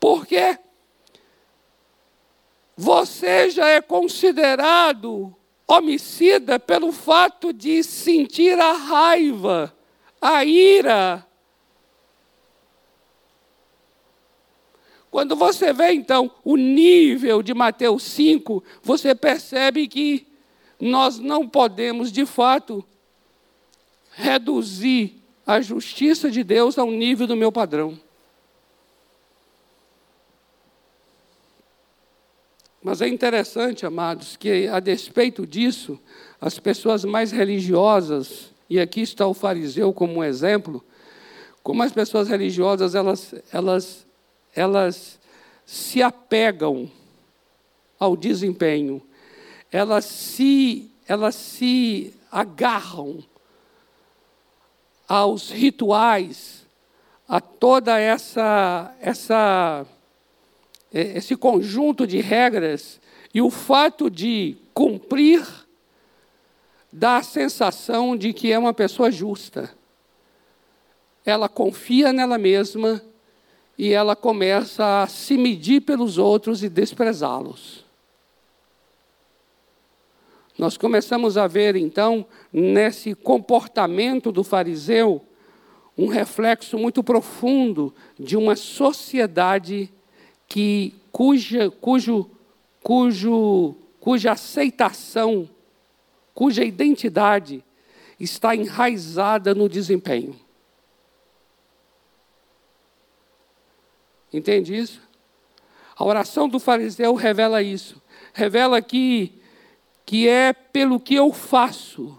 Porque 0.00 0.58
você 2.74 3.50
já 3.50 3.68
é 3.68 3.82
considerado 3.82 5.36
homicida 5.68 6.58
pelo 6.58 6.90
fato 6.90 7.52
de 7.52 7.84
sentir 7.84 8.58
a 8.58 8.72
raiva, 8.72 9.76
a 10.18 10.42
ira, 10.42 11.26
Quando 15.10 15.34
você 15.34 15.72
vê 15.72 15.92
então 15.92 16.30
o 16.44 16.56
nível 16.56 17.42
de 17.42 17.52
Mateus 17.52 18.04
5, 18.04 18.62
você 18.82 19.14
percebe 19.14 19.88
que 19.88 20.26
nós 20.80 21.18
não 21.18 21.48
podemos, 21.48 22.12
de 22.12 22.24
fato, 22.24 22.84
reduzir 24.12 25.20
a 25.44 25.60
justiça 25.60 26.30
de 26.30 26.44
Deus 26.44 26.78
ao 26.78 26.90
nível 26.90 27.26
do 27.26 27.36
meu 27.36 27.50
padrão. 27.50 27.98
Mas 32.82 33.02
é 33.02 33.08
interessante, 33.08 33.84
amados, 33.84 34.36
que 34.36 34.68
a 34.68 34.80
despeito 34.80 35.46
disso, 35.46 35.98
as 36.40 36.58
pessoas 36.58 37.04
mais 37.04 37.30
religiosas, 37.30 38.50
e 38.70 38.80
aqui 38.80 39.02
está 39.02 39.26
o 39.26 39.34
fariseu 39.34 39.92
como 39.92 40.14
um 40.14 40.24
exemplo, 40.24 40.82
como 41.62 41.82
as 41.82 41.92
pessoas 41.92 42.28
religiosas, 42.28 42.94
elas, 42.94 43.34
elas 43.52 44.06
elas 44.54 45.18
se 45.64 46.02
apegam 46.02 46.90
ao 47.98 48.16
desempenho, 48.16 49.02
elas 49.70 50.04
se, 50.04 50.90
elas 51.06 51.34
se 51.34 52.14
agarram 52.30 53.22
aos 55.06 55.50
rituais, 55.50 56.66
a 57.28 57.40
toda 57.40 57.98
essa, 57.98 58.92
essa 59.00 59.86
esse 60.92 61.36
conjunto 61.36 62.04
de 62.04 62.20
regras 62.20 63.00
e 63.32 63.40
o 63.40 63.50
fato 63.50 64.10
de 64.10 64.56
cumprir 64.74 65.46
dá 66.92 67.18
a 67.18 67.22
sensação 67.22 68.16
de 68.16 68.32
que 68.32 68.50
é 68.50 68.58
uma 68.58 68.74
pessoa 68.74 69.10
justa. 69.10 69.72
Ela 71.24 71.48
confia 71.48 72.12
nela 72.12 72.36
mesma 72.36 73.00
e 73.80 73.94
ela 73.94 74.14
começa 74.14 75.00
a 75.00 75.06
se 75.06 75.38
medir 75.38 75.80
pelos 75.80 76.18
outros 76.18 76.62
e 76.62 76.68
desprezá-los. 76.68 77.82
Nós 80.58 80.76
começamos 80.76 81.38
a 81.38 81.46
ver, 81.46 81.76
então, 81.76 82.26
nesse 82.52 83.14
comportamento 83.14 84.30
do 84.30 84.44
fariseu, 84.44 85.24
um 85.96 86.08
reflexo 86.08 86.76
muito 86.76 87.02
profundo 87.02 87.94
de 88.18 88.36
uma 88.36 88.54
sociedade 88.54 89.90
que, 90.46 90.94
cuja, 91.10 91.70
cujo, 91.70 92.30
cujo, 92.82 93.76
cuja 93.98 94.32
aceitação, 94.32 95.48
cuja 96.34 96.62
identidade 96.62 97.64
está 98.20 98.54
enraizada 98.54 99.54
no 99.54 99.70
desempenho. 99.70 100.38
Entende 104.32 104.76
isso? 104.76 105.00
A 105.96 106.04
oração 106.04 106.48
do 106.48 106.58
fariseu 106.58 107.14
revela 107.14 107.62
isso. 107.62 108.00
Revela 108.32 108.80
que, 108.80 109.32
que 110.06 110.28
é 110.28 110.52
pelo 110.52 110.98
que 111.00 111.14
eu 111.14 111.32
faço 111.32 112.18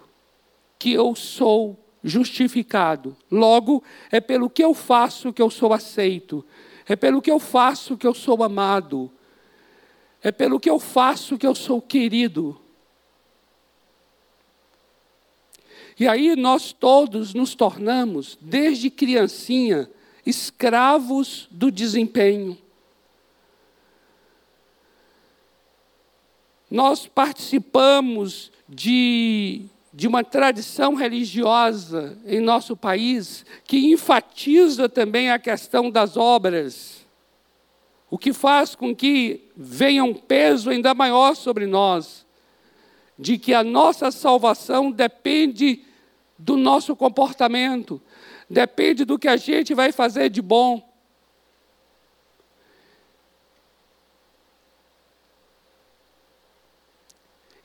que 0.77 0.91
eu 0.94 1.15
sou 1.15 1.80
justificado. 2.03 3.15
Logo, 3.30 3.84
é 4.12 4.20
pelo 4.20 4.50
que 4.50 4.63
eu 4.63 4.74
faço 4.74 5.32
que 5.32 5.41
eu 5.41 5.50
sou 5.50 5.74
aceito. 5.74 6.46
É 6.88 6.96
pelo 6.96 7.22
que 7.22 7.32
eu 7.32 7.39
faço 7.39 7.98
que 7.98 8.06
eu 8.06 8.13
sou 8.13 8.44
amado. 8.44 9.12
É 10.24 10.32
pelo 10.32 10.60
que 10.60 10.70
eu 10.70 10.80
faço 10.80 11.38
que 11.38 11.48
eu 11.48 11.56
sou 11.56 11.82
querido. 11.82 12.60
E 16.00 16.08
aí 16.08 16.36
nós 16.36 16.74
todos 16.74 17.34
nos 17.34 17.53
tornamos, 17.53 18.38
desde 18.41 18.89
criancinha, 18.89 19.89
escravos 20.25 21.48
do 21.51 21.72
desempenho. 21.72 22.58
nós 26.72 27.06
participamos 27.06 28.50
de, 28.68 29.63
de 29.94 30.08
uma 30.08 30.24
tradição 30.24 30.96
religiosa 30.96 32.18
em 32.25 32.40
nosso 32.40 32.78
país 32.78 33.46
que 33.66 33.92
enfatiza 33.92 34.88
também 34.88 35.30
a 35.30 35.38
questão 35.38 35.92
das 35.92 36.16
obras, 36.16 37.06
o 38.10 38.18
que 38.18 38.32
faz 38.32 38.74
com 38.74 38.96
que 38.96 39.50
venha 39.56 40.01
um 40.06 40.13
peso 40.13 40.70
ainda 40.70 40.94
maior 40.94 41.36
sobre 41.36 41.66
nós, 41.66 42.25
de 43.20 43.38
que 43.38 43.54
a 43.54 43.63
nossa 43.63 44.10
salvação 44.10 44.90
depende 44.90 45.84
do 46.38 46.56
nosso 46.56 46.96
comportamento, 46.96 48.01
depende 48.51 49.05
do 49.05 49.17
que 49.17 49.27
a 49.27 49.38
gente 49.38 49.74
vai 49.74 49.91
fazer 49.91 50.29
de 50.29 50.41
bom. 50.41 50.88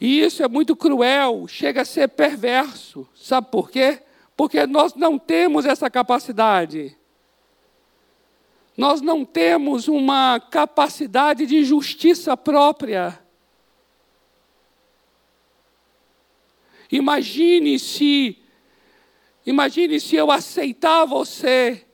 E 0.01 0.21
isso 0.21 0.43
é 0.43 0.49
muito 0.49 0.77
cruel, 0.77 1.49
chega 1.49 1.83
a 1.83 1.85
ser 1.85 2.09
perverso. 2.09 3.09
Sabe 3.15 3.51
por 3.51 3.71
quê? 3.71 4.03
Porque 4.37 4.67
nós 4.67 4.95
não 4.95 5.19
temos 5.19 5.65
essa 5.65 5.91
capacidade. 5.91 6.97
Nós 8.77 9.01
não 9.01 9.25
temos 9.25 9.89
uma 9.89 10.39
capacidade 10.39 11.47
de 11.47 11.65
justiça 11.65 12.37
própria. 12.37 13.19
Imagine 16.93 17.79
se 17.79 18.39
imagine 19.47 20.01
se 20.01 20.17
eu 20.17 20.31
aceitar 20.31 21.05
você. 21.05 21.87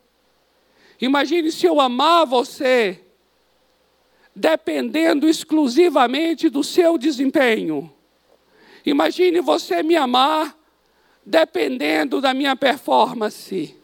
Imagine 1.01 1.53
se 1.53 1.67
eu 1.67 1.81
amar 1.81 2.27
você 2.27 2.99
dependendo 4.35 5.29
exclusivamente 5.29 6.49
do 6.49 6.65
seu 6.65 6.97
desempenho. 6.97 7.93
Imagine 8.85 9.41
você 9.41 9.83
me 9.83 9.95
amar 9.95 10.57
dependendo 11.25 12.21
da 12.21 12.35
minha 12.35 12.57
performance. 12.57 13.77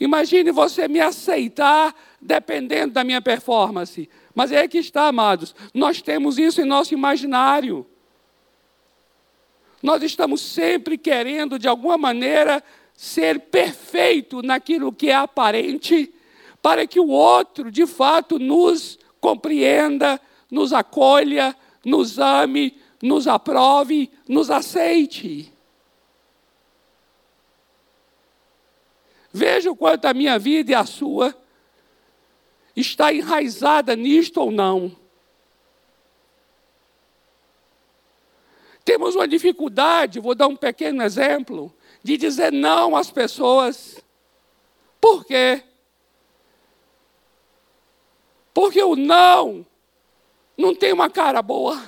Imagine 0.00 0.52
você 0.52 0.86
me 0.86 1.00
aceitar 1.00 1.94
dependendo 2.20 2.92
da 2.92 3.04
minha 3.04 3.22
performance. 3.22 4.08
Mas 4.34 4.52
é 4.52 4.68
que 4.68 4.78
está, 4.78 5.08
amados, 5.08 5.54
nós 5.74 6.02
temos 6.02 6.38
isso 6.38 6.60
em 6.60 6.64
nosso 6.64 6.94
imaginário. 6.94 7.86
Nós 9.82 10.02
estamos 10.02 10.40
sempre 10.40 10.98
querendo, 10.98 11.58
de 11.58 11.68
alguma 11.68 11.96
maneira, 11.96 12.62
ser 12.98 13.38
perfeito 13.42 14.42
naquilo 14.42 14.92
que 14.92 15.08
é 15.08 15.14
aparente, 15.14 16.12
para 16.60 16.84
que 16.84 16.98
o 16.98 17.06
outro, 17.06 17.70
de 17.70 17.86
fato, 17.86 18.40
nos 18.40 18.98
compreenda, 19.20 20.20
nos 20.50 20.72
acolha, 20.72 21.56
nos 21.84 22.18
ame, 22.18 22.76
nos 23.00 23.28
aprove, 23.28 24.10
nos 24.28 24.50
aceite. 24.50 25.54
Veja 29.32 29.70
o 29.70 29.76
quanto 29.76 30.06
a 30.06 30.12
minha 30.12 30.36
vida 30.36 30.72
e 30.72 30.74
a 30.74 30.84
sua 30.84 31.32
está 32.74 33.14
enraizada 33.14 33.94
nisto 33.94 34.40
ou 34.40 34.50
não. 34.50 34.90
Temos 38.84 39.14
uma 39.14 39.28
dificuldade, 39.28 40.18
vou 40.18 40.34
dar 40.34 40.48
um 40.48 40.56
pequeno 40.56 41.00
exemplo, 41.04 41.72
de 42.02 42.16
dizer 42.16 42.52
não 42.52 42.96
às 42.96 43.10
pessoas. 43.10 44.02
Por 45.00 45.24
quê? 45.24 45.62
Porque 48.52 48.82
o 48.82 48.96
não 48.96 49.66
não 50.56 50.74
tem 50.74 50.92
uma 50.92 51.08
cara 51.08 51.40
boa. 51.40 51.80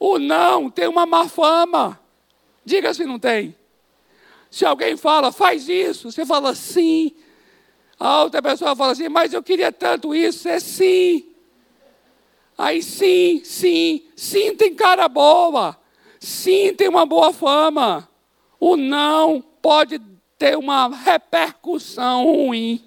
O 0.00 0.18
não 0.18 0.68
tem 0.68 0.88
uma 0.88 1.06
má 1.06 1.28
fama. 1.28 2.00
Diga 2.64 2.92
se 2.92 3.04
não 3.04 3.18
tem. 3.18 3.56
Se 4.50 4.64
alguém 4.64 4.96
fala, 4.96 5.30
faz 5.30 5.68
isso, 5.68 6.10
você 6.10 6.26
fala 6.26 6.54
sim. 6.54 7.14
A 7.98 8.22
outra 8.22 8.42
pessoa 8.42 8.74
fala 8.74 8.92
assim, 8.92 9.08
mas 9.08 9.32
eu 9.32 9.42
queria 9.42 9.70
tanto 9.70 10.14
isso, 10.14 10.48
é 10.48 10.58
sim. 10.58 11.28
Aí 12.56 12.82
sim, 12.82 13.42
sim, 13.44 14.04
sim 14.16 14.56
tem 14.56 14.74
cara 14.74 15.08
boa. 15.08 15.78
Sim 16.18 16.74
tem 16.74 16.88
uma 16.88 17.06
boa 17.06 17.32
fama. 17.32 18.08
O 18.60 18.76
não 18.76 19.42
pode 19.62 20.00
ter 20.38 20.56
uma 20.56 20.88
repercussão 20.88 22.24
ruim. 22.24 22.82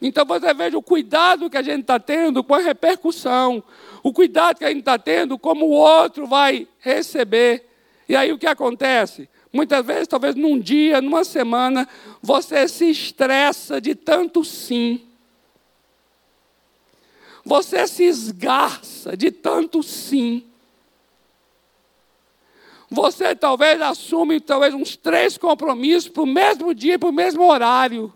Então 0.00 0.24
você 0.24 0.52
veja 0.52 0.76
o 0.76 0.82
cuidado 0.82 1.48
que 1.48 1.56
a 1.56 1.62
gente 1.62 1.82
está 1.82 1.98
tendo 2.00 2.42
com 2.42 2.54
a 2.54 2.58
repercussão, 2.58 3.62
o 4.02 4.12
cuidado 4.12 4.58
que 4.58 4.64
a 4.64 4.68
gente 4.68 4.80
está 4.80 4.98
tendo 4.98 5.38
como 5.38 5.66
o 5.66 5.70
outro 5.70 6.26
vai 6.26 6.66
receber. 6.80 7.68
E 8.08 8.16
aí 8.16 8.32
o 8.32 8.38
que 8.38 8.46
acontece? 8.46 9.28
Muitas 9.52 9.84
vezes, 9.84 10.08
talvez 10.08 10.34
num 10.34 10.58
dia, 10.58 11.00
numa 11.00 11.24
semana, 11.24 11.86
você 12.20 12.66
se 12.66 12.90
estressa 12.90 13.80
de 13.80 13.94
tanto 13.94 14.42
sim. 14.42 15.06
Você 17.44 17.86
se 17.86 18.04
esgarça 18.04 19.16
de 19.16 19.30
tanto 19.30 19.82
sim. 19.82 20.44
Você 22.92 23.34
talvez 23.34 23.80
assume 23.80 24.38
talvez 24.38 24.74
uns 24.74 24.96
três 24.98 25.38
compromissos 25.38 26.10
para 26.10 26.22
o 26.22 26.26
mesmo 26.26 26.74
dia, 26.74 26.98
para 26.98 27.08
o 27.08 27.12
mesmo 27.12 27.42
horário. 27.42 28.12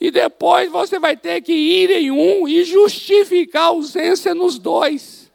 E 0.00 0.10
depois 0.10 0.70
você 0.70 0.98
vai 0.98 1.14
ter 1.14 1.42
que 1.42 1.52
ir 1.52 1.90
em 1.90 2.10
um 2.10 2.48
e 2.48 2.64
justificar 2.64 3.64
a 3.64 3.66
ausência 3.66 4.34
nos 4.34 4.58
dois. 4.58 5.30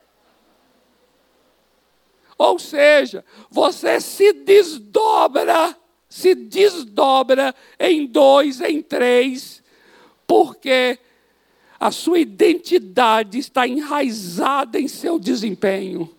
Ou 2.36 2.58
seja, 2.58 3.24
você 3.48 4.02
se 4.02 4.34
desdobra, 4.34 5.78
se 6.10 6.34
desdobra 6.34 7.54
em 7.80 8.08
dois, 8.08 8.60
em 8.60 8.82
três, 8.82 9.64
porque 10.26 10.98
a 11.86 11.92
sua 11.92 12.18
identidade 12.18 13.38
está 13.38 13.68
enraizada 13.68 14.80
em 14.80 14.88
seu 14.88 15.20
desempenho. 15.20 16.10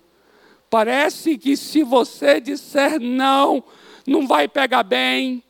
Parece 0.70 1.36
que 1.36 1.56
se 1.56 1.82
você 1.82 2.40
disser 2.40 3.00
não, 3.00 3.64
não 4.06 4.28
vai 4.28 4.46
pegar 4.46 4.84
bem, 4.84 5.42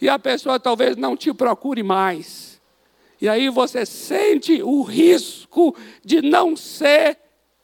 e 0.00 0.08
a 0.08 0.18
pessoa 0.18 0.58
talvez 0.58 0.96
não 0.96 1.16
te 1.16 1.32
procure 1.32 1.80
mais. 1.84 2.60
E 3.20 3.28
aí 3.28 3.48
você 3.48 3.86
sente 3.86 4.60
o 4.60 4.82
risco 4.82 5.76
de 6.04 6.20
não 6.20 6.56
ser 6.56 7.16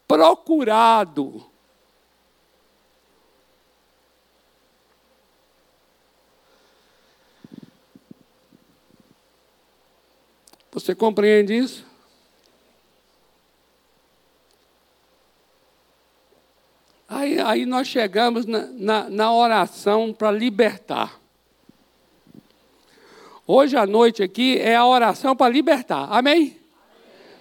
procurado. 0.06 1.44
Você 10.70 10.94
compreende 10.94 11.58
isso? 11.58 11.87
Aí, 17.48 17.64
nós 17.64 17.88
chegamos 17.88 18.44
na, 18.44 18.66
na, 18.74 19.08
na 19.08 19.32
oração 19.32 20.12
para 20.12 20.30
libertar. 20.30 21.18
Hoje 23.46 23.74
à 23.74 23.86
noite 23.86 24.22
aqui 24.22 24.58
é 24.58 24.76
a 24.76 24.84
oração 24.84 25.34
para 25.34 25.50
libertar. 25.50 26.08
Amém? 26.10 26.36
Amém. 26.36 26.60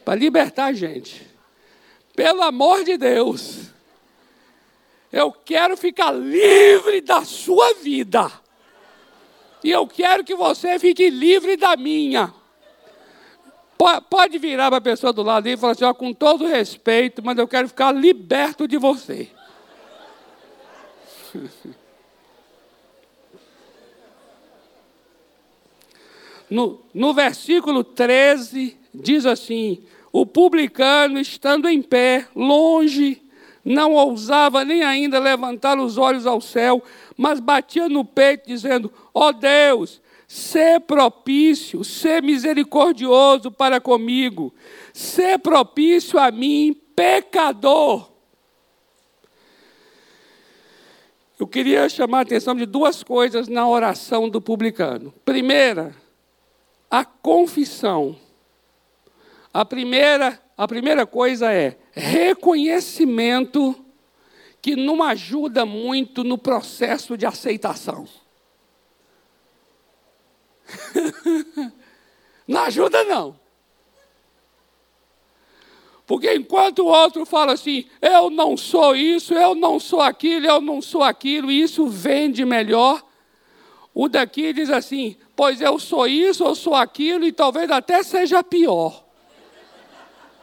Para 0.05 0.15
libertar 0.15 0.67
a 0.67 0.71
gente. 0.71 1.29
Pelo 2.15 2.41
amor 2.41 2.85
de 2.85 2.95
Deus. 2.95 3.63
Eu 5.11 5.29
quero 5.29 5.75
ficar 5.75 6.11
livre 6.11 7.01
da 7.01 7.25
sua 7.25 7.73
vida. 7.73 8.31
E 9.61 9.71
eu 9.71 9.85
quero 9.85 10.23
que 10.23 10.35
você 10.35 10.79
fique 10.79 11.09
livre 11.09 11.57
da 11.57 11.75
minha. 11.75 12.33
Pode 14.09 14.37
virar 14.37 14.69
para 14.69 14.77
a 14.77 14.81
pessoa 14.81 15.11
do 15.11 15.21
lado 15.21 15.47
e 15.47 15.57
falar 15.57 15.73
assim: 15.73 15.83
ó, 15.83 15.93
com 15.93 16.13
todo 16.13 16.47
respeito, 16.47 17.21
mas 17.21 17.37
eu 17.37 17.45
quero 17.45 17.67
ficar 17.67 17.91
liberto 17.91 18.69
de 18.69 18.77
você. 18.77 19.35
No, 26.49 26.79
no 26.93 27.13
versículo 27.13 27.83
13, 27.83 28.77
diz 28.93 29.25
assim: 29.25 29.83
O 30.13 30.25
publicano, 30.25 31.19
estando 31.19 31.67
em 31.67 31.81
pé, 31.81 32.25
longe, 32.33 33.21
não 33.65 33.95
ousava 33.95 34.63
nem 34.63 34.81
ainda 34.81 35.19
levantar 35.19 35.77
os 35.77 35.97
olhos 35.97 36.25
ao 36.25 36.39
céu, 36.39 36.81
mas 37.17 37.41
batia 37.41 37.89
no 37.89 38.05
peito, 38.05 38.47
dizendo: 38.47 38.89
Ó 39.13 39.27
oh 39.27 39.33
Deus, 39.33 40.01
Sê 40.27 40.77
propício, 40.77 41.85
sê 41.85 42.19
misericordioso 42.19 43.49
para 43.49 43.79
comigo, 43.79 44.53
sê 44.91 45.37
propício 45.37 46.19
a 46.19 46.29
mim, 46.29 46.75
pecador. 46.93 48.11
Eu 51.39 51.47
queria 51.47 51.87
chamar 51.87 52.19
a 52.19 52.21
atenção 52.21 52.55
de 52.55 52.65
duas 52.65 53.03
coisas 53.03 53.47
na 53.47 53.67
oração 53.67 54.27
do 54.27 54.41
publicano. 54.41 55.13
Primeira, 55.23 55.95
a 56.89 57.05
confissão. 57.05 58.17
A 59.53 59.63
primeira, 59.63 60.41
a 60.57 60.67
primeira 60.67 61.05
coisa 61.05 61.53
é 61.53 61.77
reconhecimento 61.91 63.75
que 64.61 64.75
não 64.75 65.03
ajuda 65.03 65.65
muito 65.65 66.23
no 66.23 66.37
processo 66.37 67.15
de 67.15 67.25
aceitação. 67.25 68.07
não 72.47 72.61
ajuda 72.61 73.03
não. 73.03 73.39
Porque 76.07 76.33
enquanto 76.33 76.79
o 76.79 76.85
outro 76.85 77.25
fala 77.25 77.51
assim, 77.51 77.85
eu 78.01 78.29
não 78.29 78.55
sou 78.55 78.95
isso, 78.95 79.33
eu 79.33 79.53
não 79.53 79.77
sou 79.77 79.99
aquilo, 79.99 80.47
eu 80.47 80.61
não 80.61 80.81
sou 80.81 81.03
aquilo, 81.03 81.51
e 81.51 81.61
isso 81.61 81.85
vende 81.85 82.45
melhor, 82.45 83.05
o 83.93 84.07
daqui 84.07 84.53
diz 84.53 84.69
assim, 84.69 85.17
pois 85.35 85.59
eu 85.59 85.77
sou 85.77 86.07
isso, 86.07 86.45
eu 86.45 86.55
sou 86.55 86.73
aquilo, 86.73 87.25
e 87.25 87.33
talvez 87.33 87.69
até 87.69 88.01
seja 88.03 88.41
pior. 88.41 89.03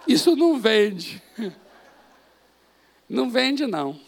Isso 0.06 0.36
não 0.36 0.58
vende. 0.58 1.22
Não 3.08 3.30
vende, 3.30 3.66
não. 3.66 3.98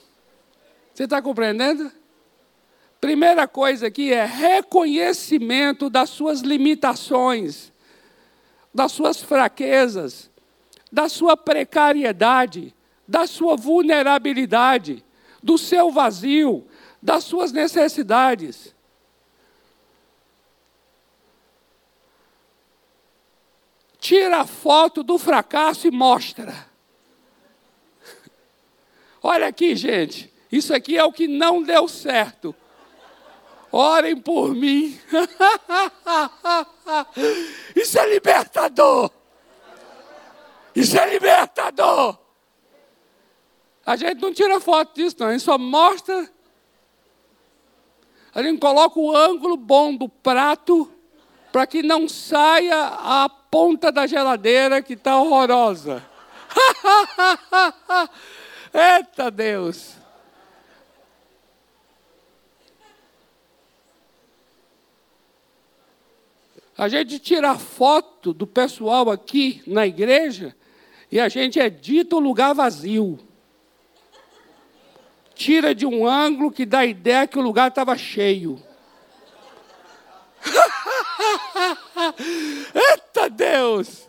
Você 0.93 1.05
está 1.05 1.23
compreendendo? 1.23 1.91
Primeira 3.01 3.49
coisa 3.49 3.87
aqui 3.87 4.13
é 4.13 4.27
reconhecimento 4.27 5.89
das 5.89 6.11
suas 6.11 6.41
limitações, 6.41 7.73
das 8.75 8.93
suas 8.93 9.23
fraquezas 9.23 10.31
da 10.91 11.09
sua 11.09 11.37
precariedade, 11.37 12.75
da 13.07 13.27
sua 13.27 13.57
vulnerabilidade, 13.57 15.05
do 15.43 15.59
seu 15.59 15.91
vazio, 15.91 16.67
das 17.03 17.25
suas 17.25 17.53
necessidades. 17.53 18.75
Tira 23.99 24.41
a 24.41 24.47
foto 24.47 25.03
do 25.03 25.19
fracasso 25.19 25.89
e 25.89 25.91
mostra. 25.91 26.67
Olha 29.23 29.49
aqui, 29.49 29.75
gente. 29.75 30.33
Isso 30.51 30.73
aqui 30.73 30.97
é 30.97 31.05
o 31.05 31.13
que 31.13 31.27
não 31.27 31.63
deu 31.63 31.89
certo. 31.89 32.55
Orem 33.73 34.17
por 34.17 34.55
mim. 34.55 34.99
Isso 37.75 37.99
é 37.99 38.09
libertador. 38.09 39.11
Isso 40.77 40.99
é 40.99 41.09
libertador. 41.09 42.19
A 43.87 43.97
gente 43.97 44.21
não 44.21 44.31
tira 44.31 44.61
foto 44.61 44.95
disso, 44.95 45.17
não. 45.19 45.29
A 45.29 45.33
gente 45.33 45.43
só 45.43 45.57
mostra. 45.57 46.31
A 48.35 48.43
gente 48.43 48.61
coloca 48.61 49.01
o 49.01 49.17
ângulo 49.17 49.57
bom 49.57 49.97
do 49.97 50.07
prato 50.07 50.93
para 51.51 51.67
que 51.67 51.83
não 51.83 52.07
saia 52.07 52.89
a 52.89 53.31
ponta 53.51 53.91
da 53.91 54.07
geladeira 54.07 54.83
que 54.83 54.93
está 54.93 55.19
horrorosa. 55.19 56.05
Eita 58.75 59.31
Deus! 59.31 59.95
A 66.77 66.87
gente 66.91 67.19
tira 67.19 67.59
foto 67.59 68.35
do 68.35 68.47
pessoal 68.47 69.11
aqui 69.11 69.63
na 69.67 69.87
igreja 69.87 70.55
e 71.11 71.21
a 71.21 71.29
gente 71.29 71.61
é 71.61 71.71
dito 71.71 72.19
lugar 72.19 72.55
vazio. 72.55 73.19
Tira 75.35 75.75
de 75.75 75.87
um 75.87 76.07
ângulo 76.07 76.51
que 76.51 76.65
dá 76.65 76.81
a 76.81 76.87
ideia 76.87 77.27
que 77.27 77.39
o 77.39 77.43
lugar 77.43 77.69
estava 77.69 77.97
cheio. 77.97 78.61
Eita 82.75 83.29
Deus! 83.29 84.09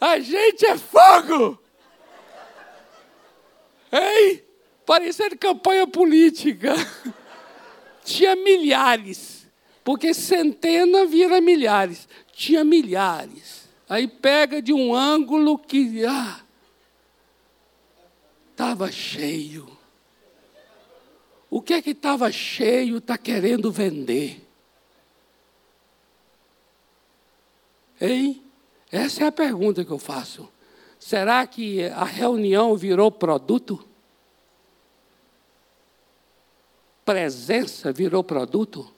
A 0.00 0.18
gente 0.18 0.66
é 0.66 0.76
fogo! 0.76 1.58
Ei! 3.90 4.44
Parecendo 4.84 5.36
campanha 5.36 5.86
política. 5.86 6.74
Tinha 8.04 8.36
milhares, 8.36 9.48
porque 9.82 10.14
centena 10.14 11.06
vira 11.06 11.40
milhares. 11.40 12.06
Tinha 12.32 12.62
milhares. 12.62 13.65
Aí 13.88 14.08
pega 14.08 14.60
de 14.60 14.72
um 14.72 14.94
ângulo 14.94 15.56
que 15.56 16.02
estava 18.50 18.86
ah, 18.86 18.92
cheio. 18.92 19.76
O 21.48 21.62
que 21.62 21.74
é 21.74 21.80
que 21.80 21.90
estava 21.90 22.30
cheio 22.32 22.98
está 22.98 23.16
querendo 23.16 23.70
vender? 23.70 24.44
Hein? 28.00 28.42
Essa 28.90 29.24
é 29.24 29.26
a 29.28 29.32
pergunta 29.32 29.84
que 29.84 29.90
eu 29.90 29.98
faço. 29.98 30.48
Será 30.98 31.46
que 31.46 31.84
a 31.84 32.04
reunião 32.04 32.76
virou 32.76 33.12
produto? 33.12 33.88
Presença 37.04 37.92
virou 37.92 38.24
produto? 38.24 38.92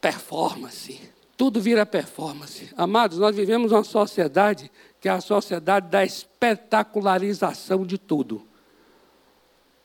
Performance 0.00 1.15
tudo 1.36 1.60
vira 1.60 1.84
performance. 1.84 2.70
Amados, 2.76 3.18
nós 3.18 3.36
vivemos 3.36 3.70
uma 3.70 3.84
sociedade 3.84 4.70
que 5.00 5.08
é 5.08 5.12
a 5.12 5.20
sociedade 5.20 5.88
da 5.88 6.02
espetacularização 6.02 7.84
de 7.84 7.98
tudo. 7.98 8.46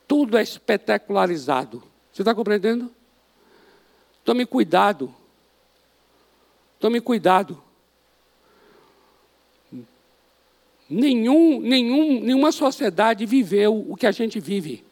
Tudo 0.08 0.38
é 0.38 0.42
espetacularizado. 0.42 1.82
Você 2.12 2.22
está 2.22 2.34
compreendendo? 2.34 2.90
Tome 4.24 4.46
cuidado. 4.46 5.14
Tome 6.80 7.00
cuidado. 7.00 7.62
Nenhum, 10.88 11.60
nenhum, 11.60 12.20
nenhuma 12.20 12.52
sociedade 12.52 13.24
viveu 13.26 13.86
o 13.88 13.96
que 13.96 14.06
a 14.06 14.12
gente 14.12 14.40
vive. 14.40 14.84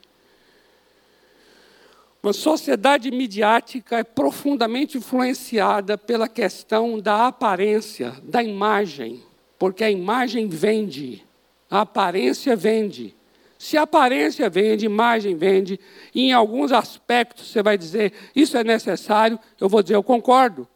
Uma 2.23 2.35
sociedade 2.35 3.11
midiática 3.11 3.99
é 3.99 4.05
profundamente 4.05 4.99
influenciada 4.99 5.97
pela 5.97 6.29
questão 6.29 6.99
da 6.99 7.27
aparência, 7.27 8.15
da 8.23 8.43
imagem, 8.43 9.23
porque 9.59 9.83
a 9.83 9.91
imagem 9.91 10.47
vende, 10.47 11.27
a 11.71 11.81
aparência 11.81 12.55
vende. 12.55 13.17
Se 13.59 13.79
aparência 13.79 14.51
vende, 14.51 14.85
imagem 14.85 15.35
vende, 15.35 15.81
e 16.15 16.25
em 16.29 16.33
alguns 16.33 16.73
aspectos 16.73 17.49
você 17.49 17.63
vai 17.63 17.79
dizer, 17.79 18.13
isso 18.37 18.57
é 18.57 18.65
necessário, 18.65 19.39
eu 19.59 19.69
vou 19.69 19.83
dizer, 19.83 19.95
eu 19.95 20.03
concordo. 20.03 20.69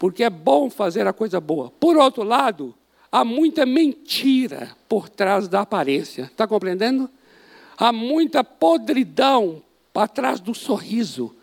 Porque 0.00 0.24
é 0.24 0.30
bom 0.30 0.68
fazer 0.68 1.06
a 1.06 1.12
coisa 1.12 1.40
boa. 1.40 1.70
Por 1.78 1.96
outro 1.96 2.24
lado, 2.24 2.74
há 3.10 3.24
muita 3.24 3.64
mentira 3.64 4.76
por 4.88 5.08
trás 5.08 5.48
da 5.48 5.60
aparência. 5.60 6.24
Está 6.24 6.46
compreendendo? 6.46 7.10
Há 7.76 7.92
muita 7.92 8.42
podridão 8.44 9.62
atrás 9.94 10.40
do 10.40 10.54
sorriso. 10.54 11.34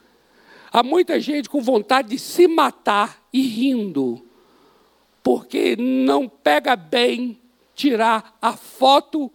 Há 0.71 0.83
muita 0.83 1.19
gente 1.19 1.49
com 1.49 1.61
vontade 1.61 2.09
de 2.09 2.19
se 2.19 2.47
matar 2.47 3.25
e 3.31 3.41
rindo, 3.41 4.25
porque 5.23 5.75
não 5.75 6.27
pega 6.27 6.75
bem 6.75 7.39
tirar 7.73 8.37
a 8.41 8.53
foto, 8.53 9.31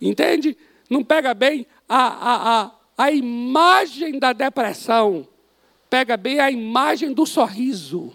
entende? 0.00 0.56
Não 0.88 1.02
pega 1.04 1.34
bem 1.34 1.66
a, 1.88 2.06
a, 2.06 2.62
a, 2.62 2.70
a 2.96 3.12
imagem 3.12 4.18
da 4.18 4.32
depressão, 4.32 5.26
pega 5.90 6.16
bem 6.16 6.40
a 6.40 6.50
imagem 6.50 7.12
do 7.12 7.26
sorriso. 7.26 8.12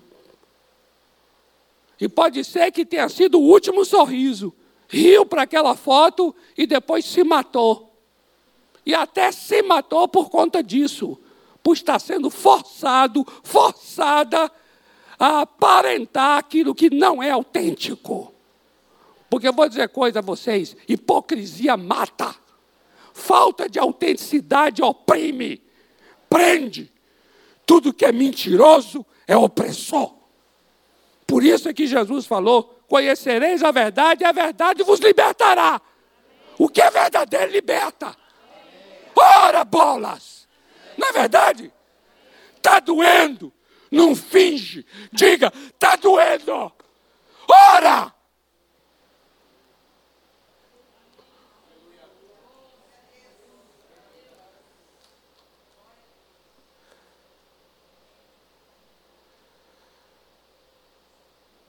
E 2.00 2.10
pode 2.10 2.44
ser 2.44 2.72
que 2.72 2.86
tenha 2.86 3.08
sido 3.08 3.40
o 3.40 3.44
último 3.44 3.86
sorriso. 3.86 4.54
Riu 4.90 5.26
para 5.26 5.44
aquela 5.44 5.76
foto 5.76 6.36
e 6.58 6.68
depois 6.68 7.06
se 7.06 7.24
matou. 7.24 7.93
E 8.86 8.94
até 8.94 9.32
se 9.32 9.62
matou 9.62 10.08
por 10.08 10.30
conta 10.30 10.62
disso, 10.62 11.20
por 11.62 11.74
estar 11.74 12.00
sendo 12.00 12.30
forçado, 12.30 13.26
forçada 13.44 14.52
a 15.18 15.42
aparentar 15.42 16.38
aquilo 16.38 16.76
que 16.76 16.90
não 16.90 17.24
é 17.24 17.32
autêntico. 17.32 18.34
Porque 19.30 19.48
eu 19.48 19.54
vou 19.54 19.68
dizer 19.70 19.90
coisa 19.90 20.20
a 20.20 20.22
vocês: 20.22 20.76
hipocrisia 20.88 21.78
mata, 21.78 22.36
falta 23.14 23.70
de 23.70 23.80
autenticidade 23.80 24.82
oprime, 24.82 25.62
prende. 26.30 26.92
Tudo 27.66 27.94
que 27.94 28.04
é 28.04 28.12
mentiroso 28.12 29.06
é 29.26 29.38
opressor. 29.38 30.14
Por 31.26 31.44
isso 31.44 31.70
é 31.70 31.74
que 31.74 31.88
Jesus 31.88 32.26
falou: 32.26 32.84
Conhecereis 32.88 33.64
a 33.64 33.72
verdade, 33.72 34.24
e 34.24 34.28
a 34.28 34.32
verdade 34.32 34.84
vos 34.84 35.00
libertará. 35.00 35.82
O 36.60 36.68
que 36.70 36.82
é 36.82 36.92
verdadeiro 36.92 37.52
liberta. 37.52 38.16
Ora 39.16 39.64
bolas! 39.64 40.48
Não 40.98 41.08
é 41.08 41.12
verdade? 41.12 41.72
Está 42.56 42.80
doendo. 42.80 43.54
Não 43.92 44.16
finge. 44.16 44.86
Diga, 45.12 45.52
está 45.74 45.96
doendo. 45.96 46.72
Ora! 47.48 48.14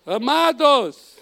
Amados, 0.07 1.14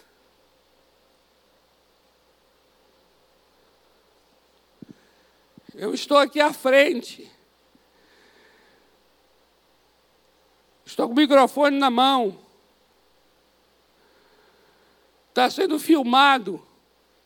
eu 5.83 5.93
estou 5.93 6.17
aqui 6.17 6.39
à 6.39 6.53
frente. 6.53 7.29
Estou 10.87 11.09
com 11.09 11.13
o 11.13 11.17
microfone 11.17 11.77
na 11.77 11.91
mão. 11.91 12.39
Está 15.31 15.51
sendo 15.51 15.81
filmado. 15.81 16.65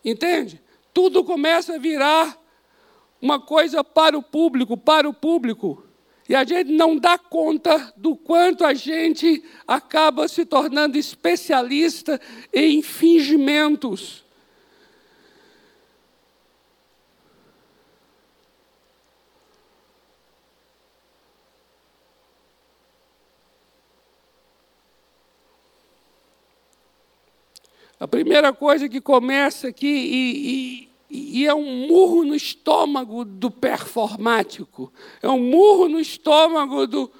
Entende? 0.03 0.59
Tudo 0.95 1.23
começa 1.23 1.75
a 1.75 1.79
virar 1.79 2.35
uma 3.21 3.39
coisa 3.39 3.85
para 3.85 4.17
o 4.17 4.23
público, 4.23 4.75
para 4.75 5.07
o 5.07 5.13
público. 5.13 5.85
E 6.27 6.35
a 6.35 6.43
gente 6.43 6.73
não 6.73 6.97
dá 6.97 7.19
conta 7.19 7.93
do 7.95 8.17
quanto 8.17 8.65
a 8.65 8.73
gente 8.73 9.45
acaba 9.69 10.29
se 10.29 10.47
tornando 10.47 10.97
especialista 10.97 12.19
em 12.55 12.81
fingimentos. 12.81 14.26
A 27.99 28.07
primeira 28.07 28.53
coisa 28.53 28.89
que 28.89 29.01
começa 29.01 29.69
aqui, 29.69 29.87
e, 29.87 30.91
e, 31.11 31.41
e, 31.41 31.47
é 31.47 31.55
um 31.55 31.87
murro 31.87 32.25
no 32.25 32.35
estômago 32.35 33.25
do 33.25 33.51
performático, 33.51 34.93
é 35.23 35.29
um 35.29 35.41
murro 35.41 35.89
no 35.89 35.99
estômago 35.99 36.87
do, 36.87 37.11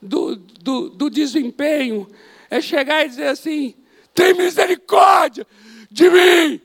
do, 0.00 0.36
do, 0.36 0.90
do 0.90 1.10
desempenho, 1.10 2.06
é 2.50 2.60
chegar 2.60 3.04
e 3.04 3.08
dizer 3.08 3.28
assim: 3.28 3.74
tem 4.12 4.34
misericórdia 4.34 5.46
de 5.90 6.10
mim, 6.10 6.60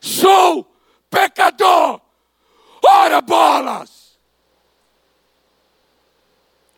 sou 0.00 0.64
pecador, 1.10 2.00
ora 2.84 3.20
bolas, 3.20 4.16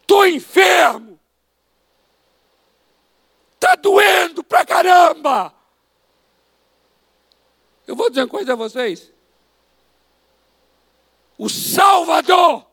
estou 0.00 0.26
enfermo 0.26 1.07
Está 3.58 3.74
doendo 3.74 4.44
pra 4.44 4.64
caramba. 4.64 5.52
Eu 7.84 7.96
vou 7.96 8.08
dizer 8.08 8.22
uma 8.22 8.28
coisa 8.28 8.52
a 8.52 8.56
vocês. 8.56 9.12
O 11.36 11.48
Salvador 11.48 12.64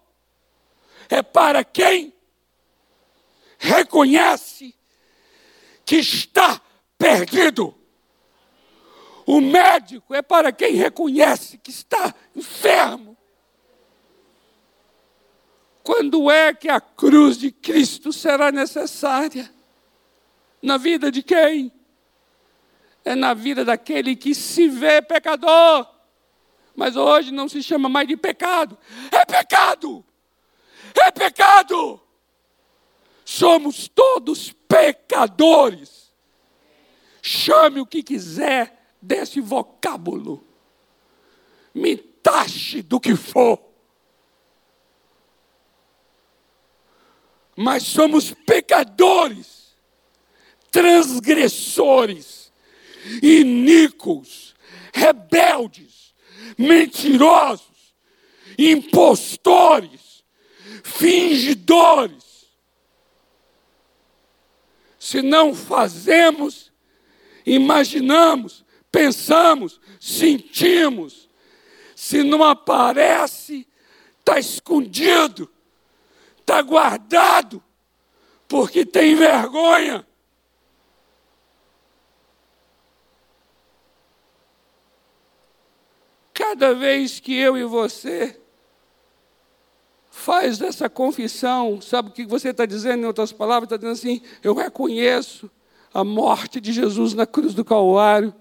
é 1.09 1.23
para 1.23 1.63
quem 1.63 2.13
reconhece 3.57 4.75
que 5.83 5.95
está 5.95 6.61
perdido. 6.99 7.75
O 9.25 9.41
médico 9.41 10.13
é 10.13 10.21
para 10.21 10.51
quem 10.51 10.75
reconhece 10.75 11.57
que 11.57 11.71
está 11.71 12.13
enfermo. 12.35 13.17
Quando 15.81 16.29
é 16.29 16.53
que 16.53 16.69
a 16.69 16.79
cruz 16.79 17.39
de 17.39 17.51
Cristo 17.51 18.13
será 18.13 18.51
necessária? 18.51 19.54
Na 20.65 20.77
vida 20.77 21.11
de 21.11 21.21
quem? 21.21 21.71
É 23.03 23.13
na 23.13 23.35
vida 23.35 23.63
daquele 23.63 24.15
que 24.15 24.33
se 24.33 24.67
vê 24.67 24.99
pecador. 24.99 25.87
Mas 26.75 26.95
hoje 26.95 27.31
não 27.31 27.47
se 27.47 27.61
chama 27.61 27.87
mais 27.87 28.07
de 28.07 28.17
pecado. 28.17 28.75
É 29.11 29.23
pecado! 29.23 30.03
É 30.95 31.11
pecado! 31.11 32.01
Somos 33.23 33.87
todos 33.87 34.53
pecadores. 34.67 36.11
Chame 37.21 37.79
o 37.79 37.85
que 37.85 38.01
quiser 38.01 38.89
desse 38.99 39.39
vocábulo. 39.39 40.43
Me 41.75 41.95
taxe 41.95 42.81
do 42.81 42.99
que 42.99 43.15
for. 43.15 43.61
Mas 47.55 47.83
somos 47.83 48.31
pecadores 48.33 49.64
transgressores, 50.75 52.51
iníquos, 53.23 54.53
rebeldes, 54.93 56.13
mentirosos, 56.57 57.95
impostores, 58.59 60.21
fingidores. 60.83 62.49
Se 64.99 65.21
não 65.21 65.55
fazemos, 65.55 66.73
imaginamos, 67.45 68.65
pensamos, 68.91 69.79
sentimos, 69.97 71.29
se 71.95 72.21
não 72.21 72.43
aparece, 72.43 73.65
está 74.19 74.37
escondido, 74.37 75.49
está 76.37 76.61
guardado, 76.61 77.63
porque 78.45 78.85
tem 78.85 79.15
vergonha. 79.15 80.05
Cada 86.35 86.73
vez 86.73 87.21
que 87.21 87.33
eu 87.33 87.57
e 87.57 87.63
você 87.63 88.37
faz 90.11 90.59
essa 90.59 90.89
confissão, 90.89 91.79
sabe 91.79 92.09
o 92.09 92.11
que 92.11 92.25
você 92.25 92.49
está 92.49 92.65
dizendo 92.65 93.03
em 93.03 93.05
outras 93.05 93.31
palavras? 93.31 93.67
Está 93.67 93.77
dizendo 93.77 93.93
assim: 93.93 94.21
eu 94.43 94.53
reconheço 94.53 95.49
a 95.93 96.03
morte 96.03 96.59
de 96.59 96.73
Jesus 96.73 97.13
na 97.13 97.25
cruz 97.25 97.53
do 97.53 97.63
Calvário. 97.63 98.33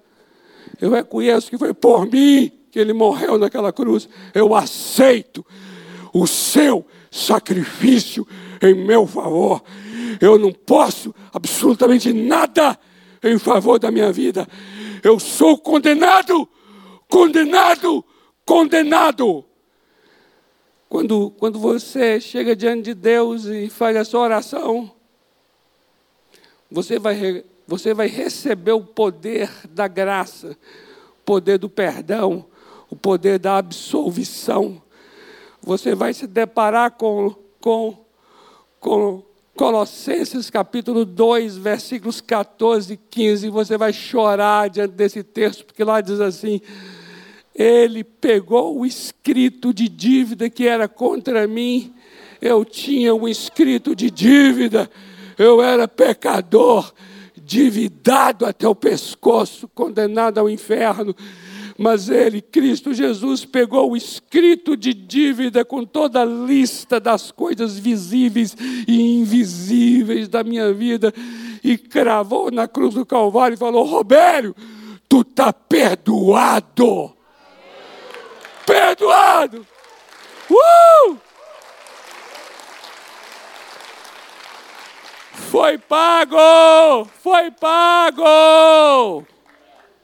Eu 0.81 0.91
reconheço 0.91 1.49
que 1.49 1.57
foi 1.57 1.73
por 1.73 2.05
mim 2.05 2.51
que 2.69 2.81
ele 2.81 2.93
morreu 2.93 3.39
naquela 3.39 3.73
cruz. 3.73 4.09
Eu 4.35 4.57
aceito 4.57 5.47
o 6.13 6.27
seu 6.27 6.85
sacrifício 7.13 8.27
em 8.61 8.75
meu 8.75 9.07
favor. 9.07 9.63
Eu 10.21 10.37
não 10.37 10.51
posso 10.51 11.15
absolutamente 11.33 12.13
nada 12.13 12.77
em 13.23 13.39
favor 13.39 13.79
da 13.79 13.93
minha 13.93 14.13
vida. 14.13 14.49
Eu 15.01 15.21
sou 15.21 15.57
condenado 15.57 16.49
condenado, 17.14 18.05
condenado. 18.44 19.44
Quando, 20.88 21.31
quando 21.38 21.61
você 21.61 22.20
chega 22.20 22.57
diante 22.57 22.83
de 22.83 22.94
Deus 22.94 23.44
e 23.44 23.70
faz 23.70 23.96
a 23.96 24.05
sua 24.05 24.22
oração, 24.22 24.90
você 26.68 26.98
vai, 26.98 27.44
você 27.68 27.94
vai 27.94 28.09
receber 28.09 28.72
o 28.72 28.81
poder 28.81 29.48
da 29.70 29.87
graça, 29.87 30.59
o 31.20 31.24
poder 31.24 31.57
do 31.57 31.68
perdão, 31.68 32.46
o 32.90 32.96
poder 32.96 33.38
da 33.38 33.59
absolvição. 33.59 34.83
Você 35.62 35.94
vai 35.94 36.12
se 36.12 36.27
deparar 36.27 36.90
com, 36.90 37.33
com, 37.61 37.96
com 38.81 39.22
Colossenses 39.55 40.50
capítulo 40.50 41.05
2, 41.05 41.59
versículos 41.59 42.20
14 42.20 42.94
e 42.94 42.96
15. 42.96 43.48
Você 43.50 43.79
vai 43.79 43.92
chorar 43.92 44.68
diante 44.68 44.94
desse 44.94 45.22
texto, 45.22 45.64
porque 45.64 45.85
lá 45.85 46.00
diz 46.00 46.20
assim: 46.20 46.61
ele 47.55 48.03
pegou 48.03 48.81
o 48.81 48.85
escrito 48.85 49.73
de 49.73 49.88
dívida 49.88 50.51
que 50.51 50.67
era 50.67 50.88
contra 50.88 51.47
mim. 51.47 51.95
Eu 52.40 52.64
tinha 52.64 53.14
um 53.14 53.29
escrito 53.29 53.95
de 53.95 54.11
dívida. 54.11 54.90
Eu 55.38 55.62
era 55.62 55.87
pecador, 55.87 56.93
dividado 57.37 58.45
até 58.45 58.67
o 58.67 58.75
pescoço, 58.75 59.69
condenado 59.73 60.38
ao 60.38 60.51
inferno. 60.51 61.14
Mas 61.79 62.09
ele, 62.09 62.40
Cristo 62.40 62.93
Jesus, 62.93 63.45
pegou 63.45 63.93
o 63.93 63.97
escrito 63.97 64.77
de 64.77 64.93
dívida 64.93 65.64
com 65.64 65.85
toda 65.85 66.23
a 66.23 66.25
lista 66.25 67.01
das 67.01 67.31
coisas 67.31 67.79
visíveis 67.79 68.57
e 68.87 69.19
invisíveis 69.19 70.29
da 70.29 70.45
minha 70.45 70.73
vida 70.73 71.12
e 71.62 71.77
cravou 71.77 72.51
na 72.51 72.69
cruz 72.69 72.95
do 72.95 73.07
Calvário 73.07 73.55
e 73.55 73.59
falou: 73.59 73.85
Robério, 73.85 74.55
tu 75.09 75.23
está 75.23 75.53
perdoado 75.53 77.13
perdoado. 78.66 79.66
Uh! 80.50 81.18
Foi 85.50 85.79
pago! 85.79 87.05
Foi 87.22 87.50
pago! 87.50 89.27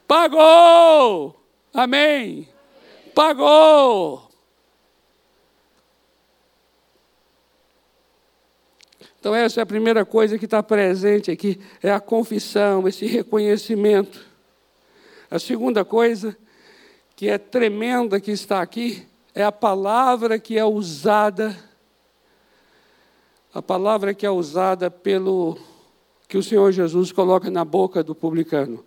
Pagou! 0.07 1.35
Amém! 1.73 2.47
Pagou! 3.13 4.29
Então, 9.19 9.35
essa 9.35 9.61
é 9.61 9.63
a 9.63 9.67
primeira 9.67 10.03
coisa 10.03 10.37
que 10.39 10.45
está 10.45 10.63
presente 10.63 11.29
aqui: 11.29 11.61
é 11.83 11.91
a 11.91 11.99
confissão, 11.99 12.87
esse 12.87 13.05
reconhecimento. 13.05 14.25
A 15.29 15.37
segunda 15.37 15.85
coisa 15.85 16.35
que 17.21 17.29
é 17.29 17.37
tremenda 17.37 18.19
que 18.19 18.31
está 18.31 18.63
aqui 18.63 19.05
é 19.35 19.43
a 19.43 19.51
palavra 19.51 20.39
que 20.39 20.57
é 20.57 20.65
usada, 20.65 21.55
a 23.53 23.61
palavra 23.61 24.11
que 24.11 24.25
é 24.25 24.31
usada 24.31 24.89
pelo 24.89 25.55
que 26.27 26.35
o 26.35 26.41
Senhor 26.41 26.71
Jesus 26.71 27.11
coloca 27.11 27.51
na 27.51 27.63
boca 27.63 28.03
do 28.03 28.15
publicano. 28.15 28.83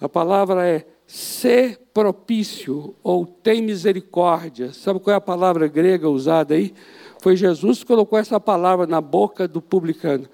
A 0.00 0.08
palavra 0.08 0.68
é 0.68 0.84
ser 1.06 1.78
propício 1.94 2.92
ou 3.04 3.24
tem 3.24 3.62
misericórdia. 3.62 4.72
Sabe 4.72 4.98
qual 4.98 5.14
é 5.14 5.16
a 5.16 5.20
palavra 5.20 5.68
grega 5.68 6.08
usada 6.08 6.54
aí? 6.54 6.74
Foi 7.20 7.36
Jesus 7.36 7.78
que 7.78 7.86
colocou 7.86 8.18
essa 8.18 8.40
palavra 8.40 8.84
na 8.84 9.00
boca 9.00 9.46
do 9.46 9.62
publicano. 9.62 10.28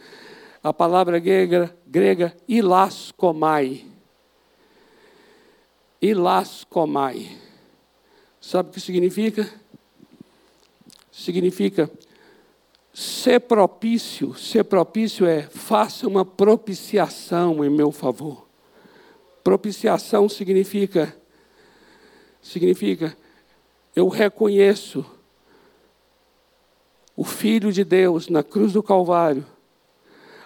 A 0.62 0.72
palavra 0.72 1.18
grega, 1.18 1.76
grega 1.86 2.34
ilaskomai. 2.48 3.89
Ilaskomai. 6.00 7.36
Sabe 8.40 8.70
o 8.70 8.72
que 8.72 8.80
significa? 8.80 9.48
Significa 11.12 11.90
ser 12.92 13.40
propício. 13.40 14.34
Ser 14.34 14.64
propício 14.64 15.26
é 15.26 15.42
faça 15.42 16.06
uma 16.06 16.24
propiciação 16.24 17.64
em 17.64 17.70
meu 17.70 17.92
favor. 17.92 18.46
Propiciação 19.44 20.28
significa 20.28 21.16
significa 22.42 23.16
eu 23.94 24.08
reconheço 24.08 25.04
o 27.16 27.24
filho 27.24 27.70
de 27.70 27.84
Deus 27.84 28.28
na 28.28 28.42
cruz 28.42 28.72
do 28.72 28.82
Calvário. 28.82 29.44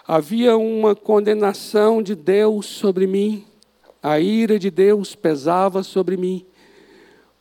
Havia 0.05 0.57
uma 0.57 0.95
condenação 0.95 2.01
de 2.03 2.15
Deus 2.15 2.65
sobre 2.65 3.07
mim, 3.07 3.45
a 4.05 4.19
ira 4.19 4.59
de 4.59 4.69
Deus 4.69 5.15
pesava 5.15 5.81
sobre 5.81 6.15
mim, 6.15 6.45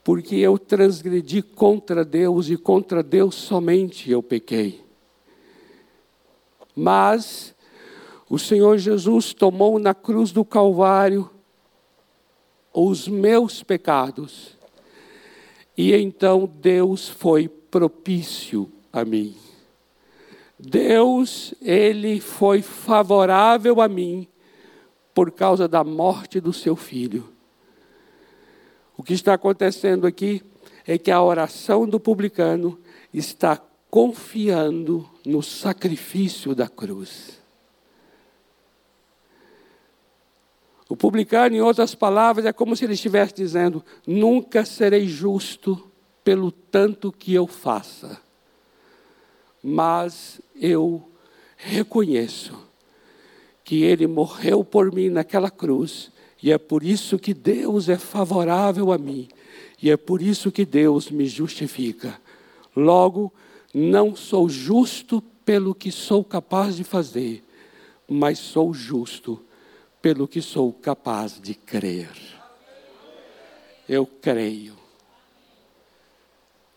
porque 0.03 0.37
eu 0.37 0.59
transgredi 0.59 1.43
contra 1.43 2.03
Deus 2.03 2.49
e 2.49 2.57
contra 2.57 3.03
Deus 3.03 3.35
somente 3.35 4.11
eu 4.11 4.23
pequei. 4.23 4.83
Mas 6.75 7.55
o 8.31 8.39
Senhor 8.39 8.79
Jesus 8.79 9.35
tomou 9.35 9.79
na 9.79 9.93
cruz 9.93 10.33
do 10.33 10.43
Calvário 10.43 11.29
os 12.73 13.07
meus 13.07 13.63
pecados. 13.63 14.57
E 15.77 15.93
então 15.93 16.51
Deus 16.63 17.11
foi 17.11 17.47
propício 17.47 18.73
a 18.91 19.05
mim. 19.05 19.37
Deus, 20.59 21.53
ele 21.61 22.23
foi 22.23 22.63
favorável 22.63 23.83
a 23.83 23.87
mim 23.87 24.27
por 25.15 25.31
causa 25.31 25.69
da 25.69 25.85
morte 25.85 26.41
do 26.41 26.53
seu 26.53 26.75
filho. 26.75 27.33
O 28.97 29.03
que 29.03 29.15
está 29.15 29.35
acontecendo 29.35 30.07
aqui 30.07 30.43
é 30.87 30.99
que 30.99 31.11
a 31.11 31.23
oração 31.23 31.87
do 31.89 32.01
publicano 32.01 32.79
está 33.13 33.61
confiando 33.89 35.09
no 35.25 35.43
sacrifício 35.43 36.55
da 36.55 36.69
cruz. 36.69 37.41
O 40.89 40.97
publicano, 40.97 41.57
em 41.57 41.61
outras 41.61 41.95
palavras, 41.95 42.45
é 42.45 42.53
como 42.53 42.77
se 42.77 42.85
ele 42.85 42.95
estivesse 42.95 43.35
dizendo: 43.35 43.85
Nunca 44.07 44.65
serei 44.65 45.07
justo 45.07 45.91
pelo 46.23 46.51
tanto 46.51 47.11
que 47.11 47.33
eu 47.33 47.47
faça, 47.47 48.21
mas 49.63 50.41
eu 50.55 51.11
reconheço 51.57 52.64
que 53.65 53.83
ele 53.83 54.07
morreu 54.07 54.63
por 54.63 54.93
mim 54.93 55.09
naquela 55.09 55.51
cruz, 55.51 56.13
e 56.43 56.53
é 56.53 56.59
por 56.59 56.85
isso 56.85 57.19
que 57.19 57.33
Deus 57.33 57.89
é 57.89 57.97
favorável 57.97 58.93
a 58.93 58.99
mim, 58.99 59.27
e 59.83 59.91
é 59.91 59.97
por 59.97 60.21
isso 60.21 60.53
que 60.53 60.67
Deus 60.67 61.11
me 61.11 61.27
justifica. 61.27 62.21
Logo, 62.77 63.33
não 63.73 64.15
sou 64.15 64.49
justo 64.49 65.23
pelo 65.45 65.75
que 65.75 65.91
sou 65.91 66.23
capaz 66.23 66.77
de 66.77 66.85
fazer, 66.85 67.43
mas 68.07 68.39
sou 68.39 68.75
justo 68.75 69.43
pelo 70.03 70.29
que 70.29 70.43
sou 70.43 70.73
capaz 70.73 71.41
de 71.41 71.55
crer. 71.55 72.11
Eu 73.89 74.07
creio. 74.07 74.75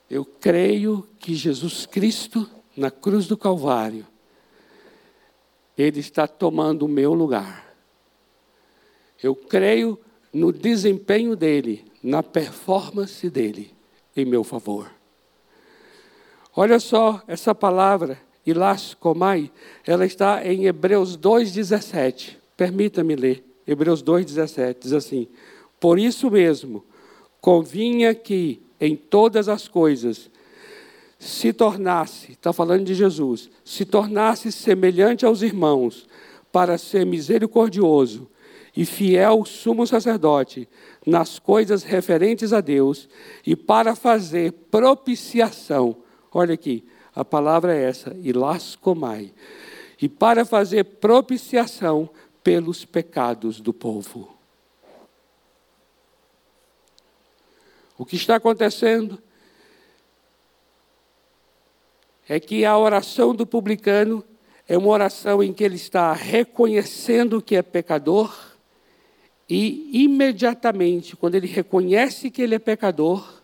Eu 0.09 0.23
creio 0.23 1.05
que 1.19 1.35
Jesus 1.35 1.85
Cristo, 1.85 2.49
na 2.75 2.89
cruz 2.89 3.27
do 3.27 3.35
Calvário, 3.35 4.05
Ele 5.77 5.99
está 5.99 6.27
tomando 6.27 6.83
o 6.83 6.89
meu 6.89 7.13
lugar. 7.13 7.75
Eu 9.21 9.35
creio 9.35 9.99
no 10.33 10.51
desempenho 10.51 11.35
dele, 11.35 11.85
na 12.01 12.21
performance 12.21 13.29
dele 13.29 13.71
em 14.15 14.25
meu 14.25 14.43
favor. 14.43 14.91
Olha 16.55 16.79
só 16.79 17.21
essa 17.27 17.53
palavra, 17.53 18.19
ilascomai, 18.45 19.51
ela 19.85 20.05
está 20.05 20.45
em 20.45 20.65
Hebreus 20.65 21.17
2,17. 21.17 22.37
Permita-me 22.55 23.15
ler. 23.15 23.43
Hebreus 23.67 24.01
2,17 24.01 24.77
diz 24.79 24.93
assim: 24.93 25.27
Por 25.79 25.99
isso 25.99 26.31
mesmo, 26.31 26.83
convinha 27.39 28.15
que 28.15 28.61
em 28.79 28.95
todas 28.95 29.49
as 29.49 29.67
coisas 29.67 30.31
se 31.19 31.51
tornasse, 31.51 32.33
está 32.33 32.53
falando 32.53 32.85
de 32.85 32.93
Jesus, 32.93 33.49
se 33.63 33.85
tornasse 33.85 34.51
semelhante 34.51 35.25
aos 35.25 35.41
irmãos, 35.41 36.07
para 36.51 36.77
ser 36.77 37.05
misericordioso 37.05 38.27
e 38.75 38.85
fiel 38.85 39.43
sumo 39.43 39.85
sacerdote 39.85 40.67
nas 41.05 41.39
coisas 41.39 41.83
referentes 41.83 42.53
a 42.53 42.61
Deus 42.61 43.09
e 43.45 43.55
para 43.55 43.95
fazer 43.95 44.51
propiciação. 44.51 45.97
Olha 46.31 46.53
aqui, 46.53 46.85
a 47.15 47.25
palavra 47.25 47.75
é 47.75 47.83
essa, 47.83 48.15
ilascomai. 48.21 49.33
E 49.99 50.07
para 50.07 50.45
fazer 50.45 50.83
propiciação 50.83 52.09
pelos 52.43 52.85
pecados 52.85 53.59
do 53.59 53.73
povo. 53.73 54.37
O 57.97 58.05
que 58.05 58.15
está 58.15 58.35
acontecendo 58.35 59.21
é 62.27 62.39
que 62.39 62.65
a 62.65 62.77
oração 62.77 63.33
do 63.33 63.45
publicano 63.45 64.23
é 64.67 64.77
uma 64.77 64.89
oração 64.89 65.41
em 65.41 65.53
que 65.53 65.63
ele 65.63 65.75
está 65.75 66.11
reconhecendo 66.13 67.41
que 67.41 67.55
é 67.55 67.61
pecador 67.61 68.47
e 69.49 70.03
imediatamente, 70.03 71.15
quando 71.15 71.35
ele 71.35 71.47
reconhece 71.47 72.29
que 72.29 72.41
ele 72.41 72.55
é 72.55 72.59
pecador, 72.59 73.41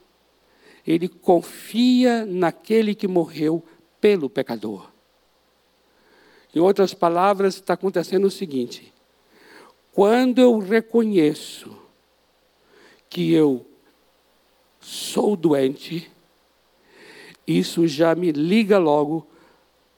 ele 0.86 1.08
confia 1.08 2.26
naquele 2.26 2.94
que 2.94 3.08
morreu 3.08 3.64
pelo 4.02 4.30
pecador. 4.30 4.92
Em 6.54 6.60
outras 6.60 6.94
palavras, 6.94 7.56
está 7.56 7.74
acontecendo 7.74 8.26
o 8.26 8.32
seguinte: 8.32 8.94
quando 9.94 10.40
eu 10.40 10.60
reconheço 10.60 11.74
que 13.10 13.32
eu 13.32 13.66
sou 14.82 15.38
doente, 15.38 16.12
isso 17.46 17.88
já 17.88 18.16
me 18.16 18.32
liga 18.32 18.78
logo 18.78 19.28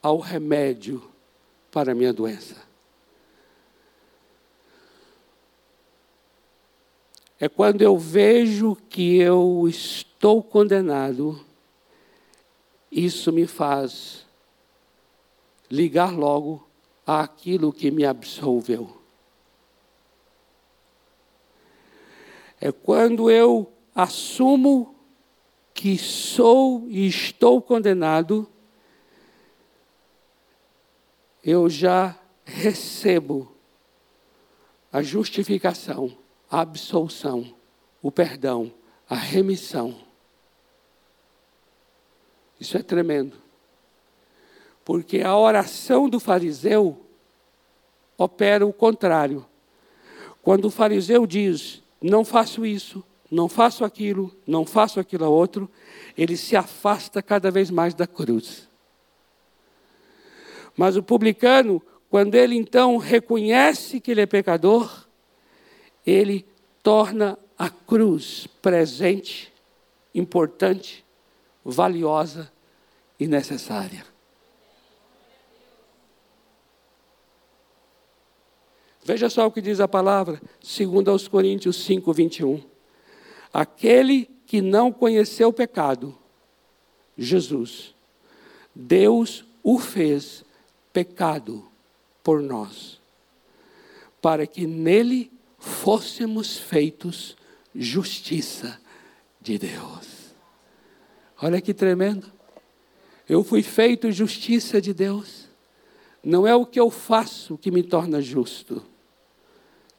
ao 0.02 0.18
remédio 0.18 1.02
para 1.70 1.92
a 1.92 1.94
minha 1.94 2.12
doença. 2.12 2.56
É 7.38 7.48
quando 7.48 7.82
eu 7.82 7.98
vejo 7.98 8.76
que 8.88 9.18
eu 9.18 9.66
estou 9.68 10.42
condenado, 10.42 11.38
isso 12.90 13.32
me 13.32 13.46
faz 13.46 14.24
ligar 15.70 16.16
logo 16.16 16.66
àquilo 17.06 17.72
que 17.72 17.90
me 17.90 18.04
absolveu. 18.04 18.96
é 22.60 22.72
quando 22.72 23.30
eu 23.30 23.70
assumo 23.94 24.95
que 25.76 25.98
sou 25.98 26.86
e 26.88 27.06
estou 27.06 27.60
condenado, 27.60 28.48
eu 31.44 31.68
já 31.68 32.18
recebo 32.46 33.54
a 34.90 35.02
justificação, 35.02 36.16
a 36.50 36.62
absolução, 36.62 37.54
o 38.00 38.10
perdão, 38.10 38.72
a 39.08 39.14
remissão. 39.14 39.94
Isso 42.58 42.78
é 42.78 42.82
tremendo. 42.82 43.36
Porque 44.82 45.20
a 45.20 45.36
oração 45.36 46.08
do 46.08 46.18
fariseu 46.18 47.04
opera 48.16 48.66
o 48.66 48.72
contrário. 48.72 49.44
Quando 50.40 50.64
o 50.64 50.70
fariseu 50.70 51.26
diz: 51.26 51.82
não 52.00 52.24
faço 52.24 52.64
isso, 52.64 53.04
não 53.30 53.48
faço 53.48 53.84
aquilo, 53.84 54.34
não 54.46 54.64
faço 54.64 55.00
aquilo 55.00 55.30
outro, 55.30 55.70
ele 56.16 56.36
se 56.36 56.56
afasta 56.56 57.22
cada 57.22 57.50
vez 57.50 57.70
mais 57.70 57.94
da 57.94 58.06
cruz. 58.06 58.68
Mas 60.76 60.96
o 60.96 61.02
publicano, 61.02 61.82
quando 62.10 62.34
ele 62.34 62.54
então 62.54 62.96
reconhece 62.98 64.00
que 64.00 64.10
ele 64.10 64.20
é 64.20 64.26
pecador, 64.26 65.06
ele 66.06 66.46
torna 66.82 67.38
a 67.58 67.68
cruz 67.68 68.46
presente, 68.62 69.52
importante, 70.14 71.04
valiosa 71.64 72.52
e 73.18 73.26
necessária. 73.26 74.04
Veja 79.02 79.30
só 79.30 79.46
o 79.46 79.52
que 79.52 79.60
diz 79.60 79.80
a 79.80 79.86
palavra, 79.86 80.40
segundo 80.60 81.10
aos 81.10 81.28
Coríntios 81.28 81.76
5, 81.84 82.12
21. 82.12 82.75
Aquele 83.56 84.28
que 84.44 84.60
não 84.60 84.92
conheceu 84.92 85.48
o 85.48 85.52
pecado, 85.52 86.14
Jesus, 87.16 87.94
Deus 88.74 89.46
o 89.62 89.78
fez 89.78 90.44
pecado 90.92 91.66
por 92.22 92.42
nós, 92.42 93.00
para 94.20 94.46
que 94.46 94.66
nele 94.66 95.32
fôssemos 95.58 96.58
feitos 96.58 97.34
justiça 97.74 98.78
de 99.40 99.56
Deus. 99.56 100.34
Olha 101.40 101.58
que 101.58 101.72
tremendo. 101.72 102.30
Eu 103.26 103.42
fui 103.42 103.62
feito 103.62 104.12
justiça 104.12 104.82
de 104.82 104.92
Deus. 104.92 105.48
Não 106.22 106.46
é 106.46 106.54
o 106.54 106.66
que 106.66 106.78
eu 106.78 106.90
faço 106.90 107.56
que 107.56 107.70
me 107.70 107.82
torna 107.82 108.20
justo. 108.20 108.84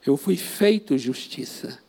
Eu 0.06 0.16
fui 0.16 0.38
feito 0.38 0.96
justiça. 0.96 1.87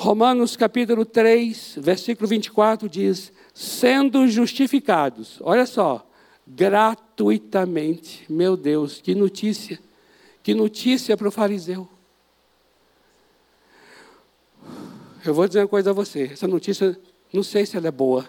Romanos 0.00 0.56
capítulo 0.56 1.04
3, 1.04 1.74
versículo 1.76 2.26
24 2.26 2.88
diz: 2.88 3.30
sendo 3.52 4.26
justificados, 4.26 5.36
olha 5.42 5.66
só, 5.66 6.08
gratuitamente. 6.46 8.24
Meu 8.26 8.56
Deus, 8.56 9.02
que 9.02 9.14
notícia! 9.14 9.78
Que 10.42 10.54
notícia 10.54 11.18
para 11.18 11.28
o 11.28 11.30
fariseu. 11.30 11.86
Eu 15.22 15.34
vou 15.34 15.46
dizer 15.46 15.60
uma 15.60 15.68
coisa 15.68 15.90
a 15.90 15.92
você: 15.92 16.30
essa 16.32 16.48
notícia, 16.48 16.98
não 17.30 17.42
sei 17.42 17.66
se 17.66 17.76
ela 17.76 17.88
é 17.88 17.92
boa. 17.92 18.24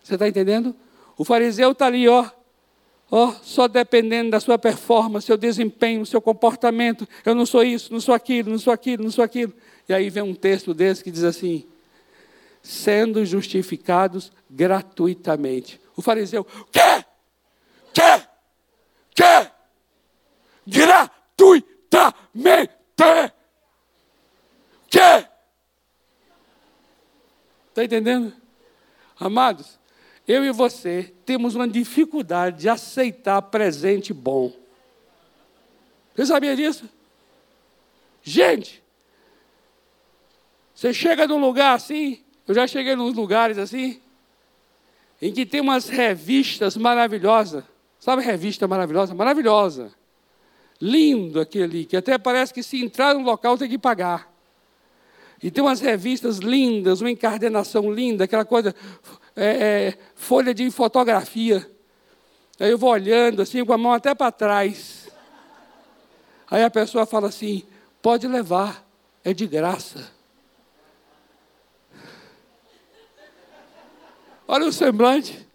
Você 0.00 0.14
está 0.14 0.28
entendendo? 0.28 0.76
O 1.18 1.24
fariseu 1.24 1.72
está 1.72 1.86
ali, 1.86 2.06
ó, 2.06 2.30
ó, 3.10 3.32
só 3.42 3.66
dependendo 3.66 4.30
da 4.30 4.40
sua 4.40 4.58
performance, 4.58 5.26
seu 5.26 5.36
desempenho, 5.36 6.06
seu 6.06 6.20
comportamento. 6.20 7.08
Eu 7.24 7.34
não 7.34 7.44
sou 7.44 7.62
isso, 7.62 7.92
não 7.92 8.00
sou 8.00 8.14
aquilo, 8.14 8.50
não 8.50 8.58
sou 8.58 8.72
aquilo, 8.72 9.02
não 9.02 9.10
sou 9.10 9.24
aquilo. 9.24 9.52
E 9.88 9.94
aí 9.94 10.08
vem 10.08 10.22
um 10.22 10.34
texto 10.34 10.72
desse 10.72 11.02
que 11.02 11.10
diz 11.10 11.24
assim: 11.24 11.66
sendo 12.62 13.24
justificados 13.24 14.32
gratuitamente. 14.48 15.80
O 15.96 16.02
fariseu, 16.02 16.44
quê? 16.44 17.04
Quê? 17.92 18.22
Quê? 19.14 19.50
Gratuitamente. 20.66 22.72
Quê? 24.88 25.26
Está 27.68 27.84
entendendo? 27.84 28.32
Amados, 29.18 29.79
eu 30.30 30.44
e 30.44 30.52
você 30.52 31.12
temos 31.26 31.56
uma 31.56 31.66
dificuldade 31.66 32.60
de 32.60 32.68
aceitar 32.68 33.42
presente 33.42 34.14
bom. 34.14 34.52
Você 36.14 36.26
sabia 36.26 36.54
disso? 36.54 36.88
Gente, 38.22 38.80
você 40.72 40.94
chega 40.94 41.26
num 41.26 41.40
lugar 41.40 41.74
assim, 41.74 42.20
eu 42.46 42.54
já 42.54 42.64
cheguei 42.68 42.94
nos 42.94 43.12
lugares 43.12 43.58
assim, 43.58 44.00
em 45.20 45.32
que 45.32 45.44
tem 45.44 45.60
umas 45.60 45.88
revistas 45.88 46.76
maravilhosas. 46.76 47.64
Sabe 47.98 48.22
revista 48.22 48.68
maravilhosa? 48.68 49.12
Maravilhosa. 49.12 49.90
Lindo 50.80 51.40
aquele, 51.40 51.84
que 51.84 51.96
até 51.96 52.16
parece 52.18 52.54
que 52.54 52.62
se 52.62 52.80
entrar 52.80 53.14
no 53.14 53.22
local 53.22 53.58
tem 53.58 53.68
que 53.68 53.76
pagar. 53.76 54.30
E 55.42 55.50
tem 55.50 55.64
umas 55.64 55.80
revistas 55.80 56.38
lindas, 56.38 57.00
uma 57.00 57.10
encardenação 57.10 57.90
linda, 57.90 58.24
aquela 58.24 58.44
coisa, 58.44 58.74
é, 59.44 59.98
folha 60.14 60.52
de 60.52 60.70
fotografia. 60.70 61.68
Aí 62.58 62.70
eu 62.70 62.76
vou 62.76 62.90
olhando 62.90 63.40
assim, 63.40 63.64
com 63.64 63.72
a 63.72 63.78
mão 63.78 63.92
até 63.92 64.14
para 64.14 64.30
trás. 64.30 65.08
Aí 66.50 66.62
a 66.62 66.70
pessoa 66.70 67.06
fala 67.06 67.28
assim: 67.28 67.64
pode 68.02 68.28
levar, 68.28 68.86
é 69.24 69.32
de 69.32 69.46
graça. 69.46 70.12
Olha 74.46 74.66
o 74.66 74.72
semblante. 74.72 75.48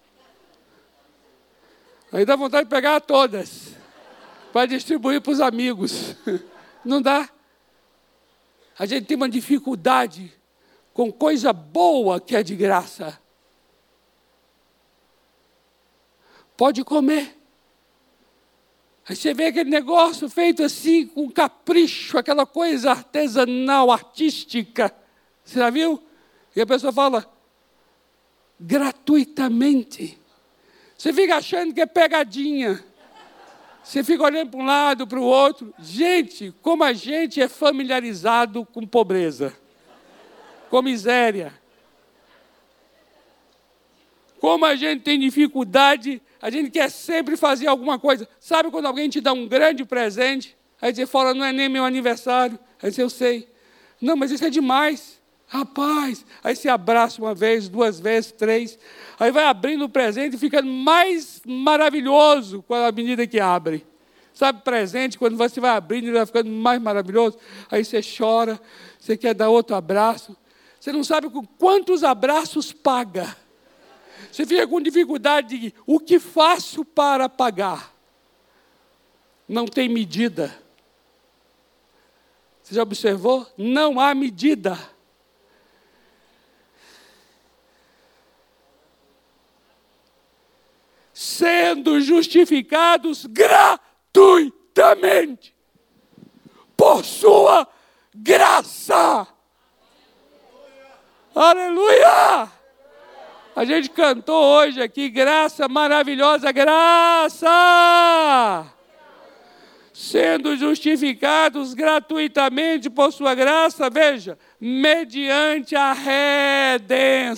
Aí 2.11 2.25
dá 2.25 2.35
vontade 2.35 2.63
de 2.63 2.69
pegar 2.69 3.01
todas 3.01 3.73
para 4.53 4.65
distribuir 4.65 5.21
para 5.21 5.33
os 5.33 5.41
amigos. 5.41 6.15
Não 6.83 7.01
dá. 7.01 7.29
A 8.79 8.85
gente 8.85 9.05
tem 9.05 9.17
uma 9.17 9.27
dificuldade 9.27 10.33
com 10.93 11.11
coisa 11.11 11.51
boa 11.51 12.21
que 12.21 12.35
é 12.35 12.41
de 12.41 12.55
graça. 12.55 13.19
Pode 16.57 16.83
comer. 16.83 17.35
Aí 19.07 19.15
você 19.15 19.33
vê 19.33 19.47
aquele 19.47 19.69
negócio 19.69 20.27
feito 20.29 20.63
assim, 20.63 21.05
com 21.05 21.29
capricho, 21.29 22.17
aquela 22.17 22.45
coisa 22.45 22.91
artesanal, 22.91 23.91
artística. 23.91 24.93
Você 25.43 25.59
já 25.59 25.69
viu? 25.69 26.01
E 26.55 26.61
a 26.61 26.65
pessoa 26.65 26.91
fala, 26.91 27.31
gratuitamente. 28.59 30.17
Você 30.97 31.13
fica 31.13 31.35
achando 31.35 31.73
que 31.73 31.81
é 31.81 31.85
pegadinha. 31.85 32.83
Você 33.83 34.03
fica 34.03 34.23
olhando 34.23 34.49
para 34.49 34.59
um 34.59 34.65
lado, 34.65 35.05
para 35.05 35.19
o 35.19 35.23
outro. 35.23 35.71
Gente, 35.77 36.51
como 36.61 36.83
a 36.83 36.91
gente 36.91 37.39
é 37.39 37.47
familiarizado 37.47 38.65
com 38.65 38.87
pobreza, 38.87 39.55
com 40.71 40.81
miséria. 40.81 41.53
Como 44.45 44.63
a 44.63 44.75
gente 44.75 45.01
tem 45.01 45.19
dificuldade, 45.19 46.21
a 46.39 46.51
gente 46.51 46.69
quer 46.69 46.91
sempre 46.91 47.35
fazer 47.35 47.65
alguma 47.65 47.97
coisa. 47.97 48.29
Sabe 48.39 48.69
quando 48.69 48.85
alguém 48.85 49.09
te 49.09 49.19
dá 49.19 49.33
um 49.33 49.47
grande 49.47 49.83
presente? 49.83 50.55
Aí 50.79 50.93
você 50.93 51.07
fala, 51.07 51.33
não 51.33 51.43
é 51.43 51.51
nem 51.51 51.67
meu 51.67 51.83
aniversário. 51.83 52.59
Aí 52.79 52.91
você, 52.91 53.01
eu 53.01 53.09
sei. 53.09 53.49
Não, 53.99 54.15
mas 54.15 54.29
isso 54.29 54.45
é 54.45 54.51
demais. 54.51 55.19
Rapaz, 55.47 56.23
aí 56.43 56.55
se 56.55 56.69
abraça 56.69 57.19
uma 57.19 57.33
vez, 57.33 57.67
duas 57.67 57.99
vezes, 57.99 58.33
três. 58.33 58.77
Aí 59.19 59.31
vai 59.31 59.45
abrindo 59.45 59.85
o 59.85 59.89
presente 59.89 60.35
e 60.35 60.37
ficando 60.37 60.69
mais 60.69 61.41
maravilhoso 61.43 62.61
com 62.67 62.75
a 62.75 62.91
medida 62.91 63.25
que 63.25 63.39
abre. 63.39 63.83
Sabe, 64.31 64.61
presente, 64.61 65.17
quando 65.17 65.35
você 65.37 65.59
vai 65.59 65.71
abrindo, 65.71 66.03
ele 66.03 66.17
vai 66.17 66.25
ficando 66.27 66.51
mais 66.51 66.79
maravilhoso. 66.79 67.39
Aí 67.71 67.83
você 67.83 67.99
chora, 67.99 68.61
você 68.99 69.17
quer 69.17 69.33
dar 69.33 69.49
outro 69.49 69.75
abraço. 69.75 70.37
Você 70.79 70.91
não 70.91 71.03
sabe 71.03 71.31
com 71.31 71.43
quantos 71.43 72.03
abraços 72.03 72.71
paga. 72.71 73.43
Você 74.35 74.45
fica 74.45 74.67
com 74.67 74.81
dificuldade 74.81 75.57
de 75.57 75.73
o 75.87 75.97
que 75.97 76.19
faço 76.19 76.83
para 76.83 77.29
pagar. 77.29 77.95
Não 79.47 79.65
tem 79.65 79.87
medida. 79.87 80.53
Você 82.61 82.75
já 82.75 82.83
observou? 82.83 83.47
Não 83.57 83.97
há 83.97 84.13
medida. 84.13 84.77
sendo 91.13 92.01
justificados 92.01 93.25
gratuitamente 93.25 95.55
por 96.75 97.05
sua 97.05 97.65
graça. 98.13 99.25
Aleluia! 101.33 102.54
A 103.55 103.63
gente 103.63 103.89
cantou 103.89 104.43
hoje 104.43 104.81
aqui, 104.81 105.09
graça 105.09 105.67
maravilhosa, 105.67 106.51
graça! 106.51 107.47
Sendo 109.93 110.57
justificados 110.57 111.73
gratuitamente 111.73 112.89
por 112.89 113.13
sua 113.13 113.33
graça, 113.33 113.89
veja, 113.89 114.37
mediante 114.59 115.75
a 115.75 115.93
redenção 116.73 117.33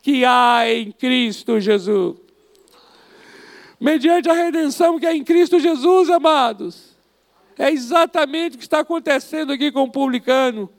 que 0.00 0.24
há 0.24 0.62
em 0.66 0.90
Cristo 0.90 1.60
Jesus 1.60 2.22
mediante 3.82 4.30
a 4.30 4.32
redenção 4.32 4.96
que 4.96 5.04
é 5.04 5.12
em 5.12 5.24
Cristo 5.24 5.58
Jesus, 5.58 6.08
amados. 6.08 6.96
É 7.58 7.68
exatamente 7.68 8.54
o 8.54 8.58
que 8.58 8.64
está 8.64 8.78
acontecendo 8.78 9.52
aqui 9.52 9.72
com 9.72 9.82
o 9.82 9.90
publicano. 9.90 10.70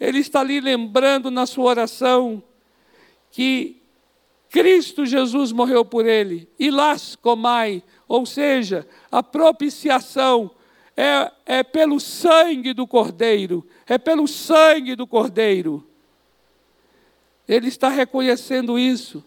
Ele 0.00 0.18
está 0.18 0.40
ali 0.40 0.58
lembrando 0.58 1.30
na 1.30 1.46
sua 1.46 1.66
oração 1.66 2.42
que 3.34 3.82
Cristo 4.48 5.04
Jesus 5.04 5.50
morreu 5.50 5.84
por 5.84 6.06
ele. 6.06 6.48
E 6.56 6.70
las 6.70 7.16
comai, 7.16 7.82
ou 8.06 8.24
seja, 8.24 8.86
a 9.10 9.24
propiciação 9.24 10.52
é, 10.96 11.32
é 11.44 11.62
pelo 11.64 11.98
sangue 11.98 12.72
do 12.72 12.86
Cordeiro. 12.86 13.66
É 13.88 13.98
pelo 13.98 14.28
sangue 14.28 14.94
do 14.94 15.04
Cordeiro. 15.04 15.84
Ele 17.48 17.66
está 17.66 17.88
reconhecendo 17.88 18.78
isso. 18.78 19.24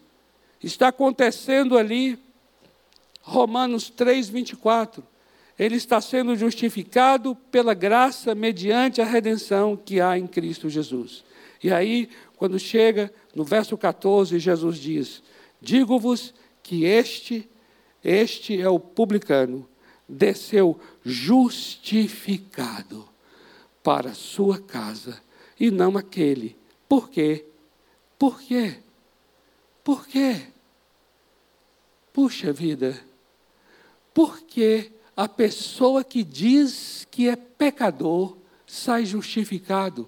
Está 0.63 0.87
acontecendo 0.87 1.77
ali. 1.77 2.17
Romanos 3.21 3.89
3, 3.89 4.29
24. 4.29 5.03
Ele 5.59 5.75
está 5.75 5.99
sendo 5.99 6.33
justificado 6.33 7.35
pela 7.51 7.73
graça 7.73 8.33
mediante 8.33 9.01
a 9.01 9.05
redenção 9.05 9.75
que 9.75 9.99
há 9.99 10.17
em 10.17 10.27
Cristo 10.27 10.69
Jesus. 10.69 11.25
E 11.63 11.71
aí, 11.71 12.09
quando 12.37 12.57
chega 12.57 13.13
no 13.35 13.43
verso 13.43 13.77
14, 13.77 14.39
Jesus 14.39 14.77
diz: 14.77 15.21
Digo-vos 15.61 16.33
que 16.63 16.85
este 16.85 17.49
Este 18.03 18.61
é 18.61 18.69
o 18.69 18.79
publicano, 18.79 19.67
desceu 20.07 20.79
justificado 21.03 23.07
para 23.83 24.11
a 24.11 24.15
sua 24.15 24.59
casa 24.59 25.21
e 25.59 25.71
não 25.71 25.97
aquele. 25.97 26.55
Por 26.87 27.09
quê? 27.09 27.45
Por 28.17 28.39
quê? 28.39 28.77
Por 29.83 30.07
quê? 30.07 30.43
Puxa 32.13 32.53
vida, 32.53 32.99
porque 34.13 34.91
a 35.15 35.27
pessoa 35.27 36.03
que 36.03 36.23
diz 36.23 37.07
que 37.11 37.27
é 37.27 37.35
pecador 37.35 38.37
sai 38.65 39.05
justificado. 39.05 40.07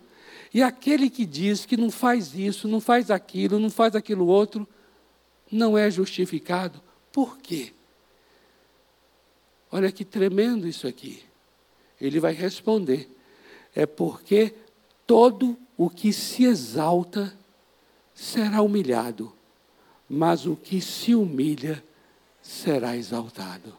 E 0.53 0.63
aquele 0.63 1.09
que 1.09 1.25
diz 1.25 1.65
que 1.65 1.77
não 1.77 1.91
faz 1.91 2.33
isso, 2.33 2.67
não 2.67 2.81
faz 2.81 3.11
aquilo, 3.11 3.59
não 3.59 3.69
faz 3.69 3.95
aquilo 3.95 4.25
outro, 4.27 4.67
não 5.51 5.77
é 5.77 5.89
justificado. 5.91 6.81
Por 7.11 7.37
quê? 7.37 7.73
Olha 9.71 9.91
que 9.91 10.03
tremendo 10.03 10.67
isso 10.67 10.87
aqui. 10.87 11.23
Ele 12.01 12.19
vai 12.19 12.33
responder: 12.33 13.09
é 13.75 13.85
porque 13.85 14.53
todo 15.05 15.57
o 15.77 15.89
que 15.89 16.11
se 16.11 16.43
exalta 16.43 17.37
será 18.13 18.61
humilhado, 18.61 19.31
mas 20.09 20.45
o 20.45 20.55
que 20.55 20.81
se 20.81 21.13
humilha 21.13 21.83
será 22.41 22.97
exaltado. 22.97 23.77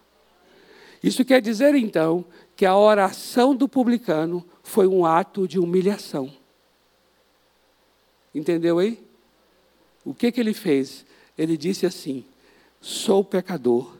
Isso 1.03 1.25
quer 1.25 1.41
dizer 1.41 1.75
então 1.75 2.25
que 2.55 2.67
a 2.67 2.77
oração 2.77 3.55
do 3.55 3.69
publicano 3.69 4.47
foi 4.63 4.87
um 4.87 5.05
ato 5.05 5.49
de 5.49 5.59
humilhação. 5.59 6.40
Entendeu 8.35 8.79
aí? 8.79 9.03
O 10.05 10.15
que, 10.15 10.31
que 10.31 10.41
ele 10.41 10.55
fez? 10.55 11.05
Ele 11.37 11.57
disse 11.57 11.87
assim: 11.87 12.25
sou 12.81 13.25
pecador, 13.25 13.97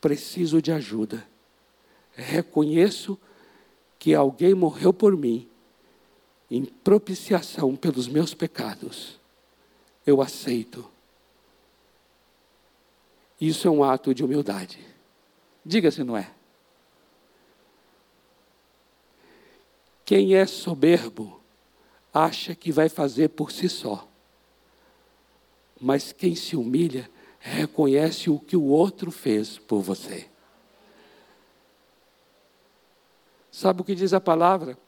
preciso 0.00 0.60
de 0.60 0.72
ajuda. 0.72 1.26
Reconheço 2.12 3.18
que 3.98 4.14
alguém 4.14 4.54
morreu 4.54 4.92
por 4.92 5.16
mim 5.16 5.48
em 6.50 6.64
propiciação 6.64 7.76
pelos 7.76 8.08
meus 8.08 8.34
pecados. 8.34 9.18
Eu 10.06 10.20
aceito. 10.20 10.90
Isso 13.40 13.68
é 13.68 13.70
um 13.70 13.84
ato 13.84 14.14
de 14.14 14.24
humildade. 14.24 14.78
Diga 15.64 15.90
se 15.90 16.02
não 16.02 16.16
é. 16.16 16.30
Quem 20.04 20.34
é 20.34 20.44
soberbo 20.44 21.39
acha 22.12 22.54
que 22.54 22.72
vai 22.72 22.88
fazer 22.88 23.28
por 23.30 23.50
si 23.50 23.68
só. 23.68 24.06
Mas 25.80 26.12
quem 26.12 26.34
se 26.34 26.56
humilha 26.56 27.10
reconhece 27.38 28.28
o 28.28 28.38
que 28.38 28.56
o 28.56 28.64
outro 28.64 29.10
fez 29.10 29.58
por 29.58 29.80
você. 29.80 30.28
Sabe 33.50 33.80
o 33.80 33.84
que 33.84 33.94
diz 33.94 34.12
a 34.12 34.20
palavra? 34.20 34.78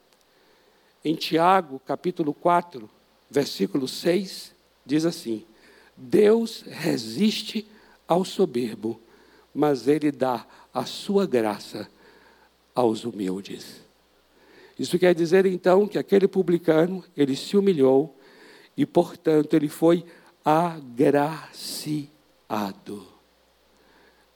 Em 1.05 1.15
Tiago, 1.15 1.81
capítulo 1.81 2.33
4, 2.33 2.89
versículo 3.31 3.89
6, 3.89 4.55
diz 4.85 5.05
assim: 5.05 5.45
Deus 5.97 6.63
resiste 6.63 7.67
ao 8.07 8.25
soberbo, 8.25 9.01
mas 9.55 9.89
ele 9.89 10.13
dá 10.13 10.47
a 10.73 10.85
sua 10.85 11.27
graça 11.27 11.91
aos 12.75 13.05
humildes. 13.05 13.82
Isso 14.79 14.99
quer 14.99 15.15
dizer 15.15 15.47
então 15.47 15.87
que 15.87 15.99
aquele 15.99 16.27
publicano, 16.27 17.05
ele 17.17 17.37
se 17.37 17.57
humilhou 17.57 18.19
e, 18.77 18.85
portanto, 18.87 19.55
ele 19.55 19.69
foi 19.69 20.05
agraciado. 20.45 22.13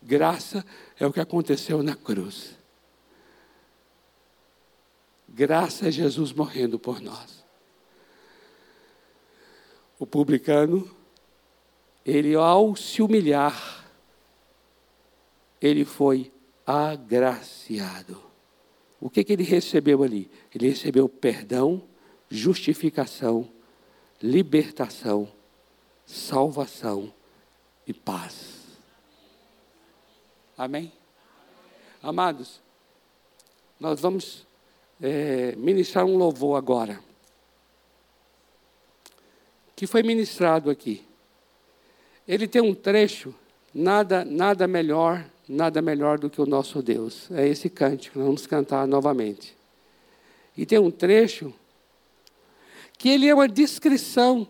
Graça 0.03 0.64
é 0.99 1.07
o 1.07 1.12
que 1.12 1.20
aconteceu 1.20 1.82
na 1.82 1.97
cruz. 1.97 2.57
Graça 5.28 5.89
a 5.89 5.91
Jesus 5.91 6.32
morrendo 6.32 6.78
por 6.78 7.01
nós. 7.01 7.45
O 9.99 10.07
publicano, 10.07 10.89
ele 12.05 12.34
ao 12.34 12.76
se 12.76 13.03
humilhar, 13.03 13.84
ele 15.61 15.84
foi 15.84 16.32
agraciado. 16.64 18.22
O 19.01 19.11
que, 19.11 19.23
que 19.23 19.33
ele 19.33 19.43
recebeu 19.43 20.03
ali? 20.03 20.31
Ele 20.55 20.69
recebeu 20.69 21.09
perdão, 21.09 21.83
justificação, 22.31 23.49
libertação, 24.23 25.29
salvação 26.07 27.13
e 27.87 27.93
paz. 27.93 28.65
Amém? 30.57 30.93
Amados, 32.03 32.63
nós 33.79 34.01
vamos 34.01 34.47
é, 35.01 35.55
ministrar 35.57 36.05
um 36.07 36.17
louvor 36.17 36.57
agora, 36.57 37.01
que 39.75 39.87
foi 39.87 40.03
ministrado 40.03 40.71
aqui. 40.71 41.07
Ele 42.27 42.49
tem 42.49 42.63
um 42.63 42.75
trecho, 42.75 43.35
nada, 43.75 44.25
nada 44.25 44.67
melhor, 44.67 45.29
nada 45.49 45.81
melhor 45.81 46.19
do 46.19 46.29
que 46.29 46.41
o 46.41 46.47
nosso 46.47 46.83
Deus. 46.83 47.31
É 47.31 47.47
esse 47.47 47.71
cântico, 47.71 48.19
nós 48.19 48.27
vamos 48.27 48.47
cantar 48.47 48.87
novamente. 48.87 49.57
E 50.57 50.65
tem 50.65 50.79
um 50.79 50.91
trecho 50.91 51.53
que 52.99 53.09
ele 53.09 53.29
é 53.29 53.35
uma 53.35 53.49
descrição 53.49 54.49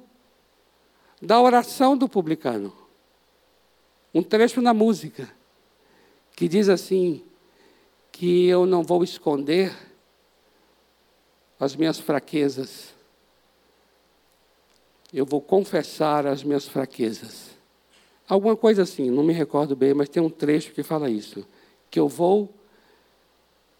da 1.21 1.41
oração 1.41 1.97
do 1.97 2.09
publicano. 2.09 2.73
Um 4.15 4.23
trecho 4.23 4.63
na 4.63 4.73
música 4.73 5.29
que 6.35 6.49
diz 6.49 6.69
assim: 6.69 7.23
que 8.13 8.47
eu 8.47 8.65
não 8.65 8.83
vou 8.83 9.05
esconder 9.05 9.77
as 11.61 11.77
minhas 11.77 11.99
fraquezas. 11.99 12.95
Eu 15.13 15.27
vou 15.27 15.41
confessar 15.41 16.27
as 16.27 16.43
minhas 16.43 16.67
fraquezas. 16.67 17.46
Alguma 18.29 18.57
coisa 18.57 18.83
assim, 18.83 19.11
não 19.11 19.23
me 19.23 19.33
recordo 19.33 19.77
bem, 19.77 19.95
mas 19.95 20.09
tem 20.09 20.23
um 20.23 20.31
trecho 20.31 20.73
que 20.73 20.83
fala 20.83 21.09
isso. 21.09 21.47
Que 21.91 22.01
eu 22.01 22.09
vou 22.09 22.53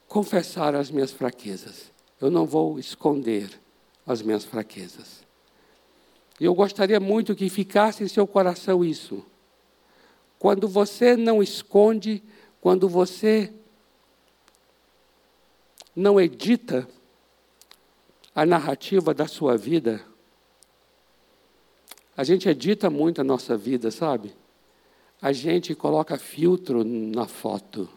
confessar 0.07 0.75
as 0.75 0.91
minhas 0.91 1.11
fraquezas. 1.11 1.93
Eu 2.21 2.31
não 2.31 2.47
vou 2.47 2.79
esconder 2.79 3.51
as 4.07 4.23
minhas 4.23 4.45
fraquezas. 4.45 5.25
E 6.41 6.45
eu 6.45 6.55
gostaria 6.55 7.01
muito 7.01 7.35
que 7.35 7.49
ficasse 7.49 8.05
em 8.05 8.09
seu 8.09 8.27
coração 8.27 8.85
isso. 8.85 9.25
Quando 10.39 10.69
você 10.69 11.17
não 11.17 11.43
esconde, 11.43 12.23
quando 12.61 12.89
você 12.89 13.53
não 15.95 16.21
edita 16.21 16.87
a 18.35 18.45
narrativa 18.45 19.15
da 19.15 19.27
sua 19.27 19.57
vida. 19.57 20.05
A 22.17 22.25
gente 22.25 22.49
edita 22.49 22.89
muito 22.89 23.21
a 23.21 23.25
nossa 23.25 23.57
vida, 23.57 23.91
sabe? 23.91 24.35
A 25.21 25.33
gente 25.33 25.75
coloca 25.75 26.17
filtro 26.17 26.83
na 26.83 27.27
foto. 27.27 27.89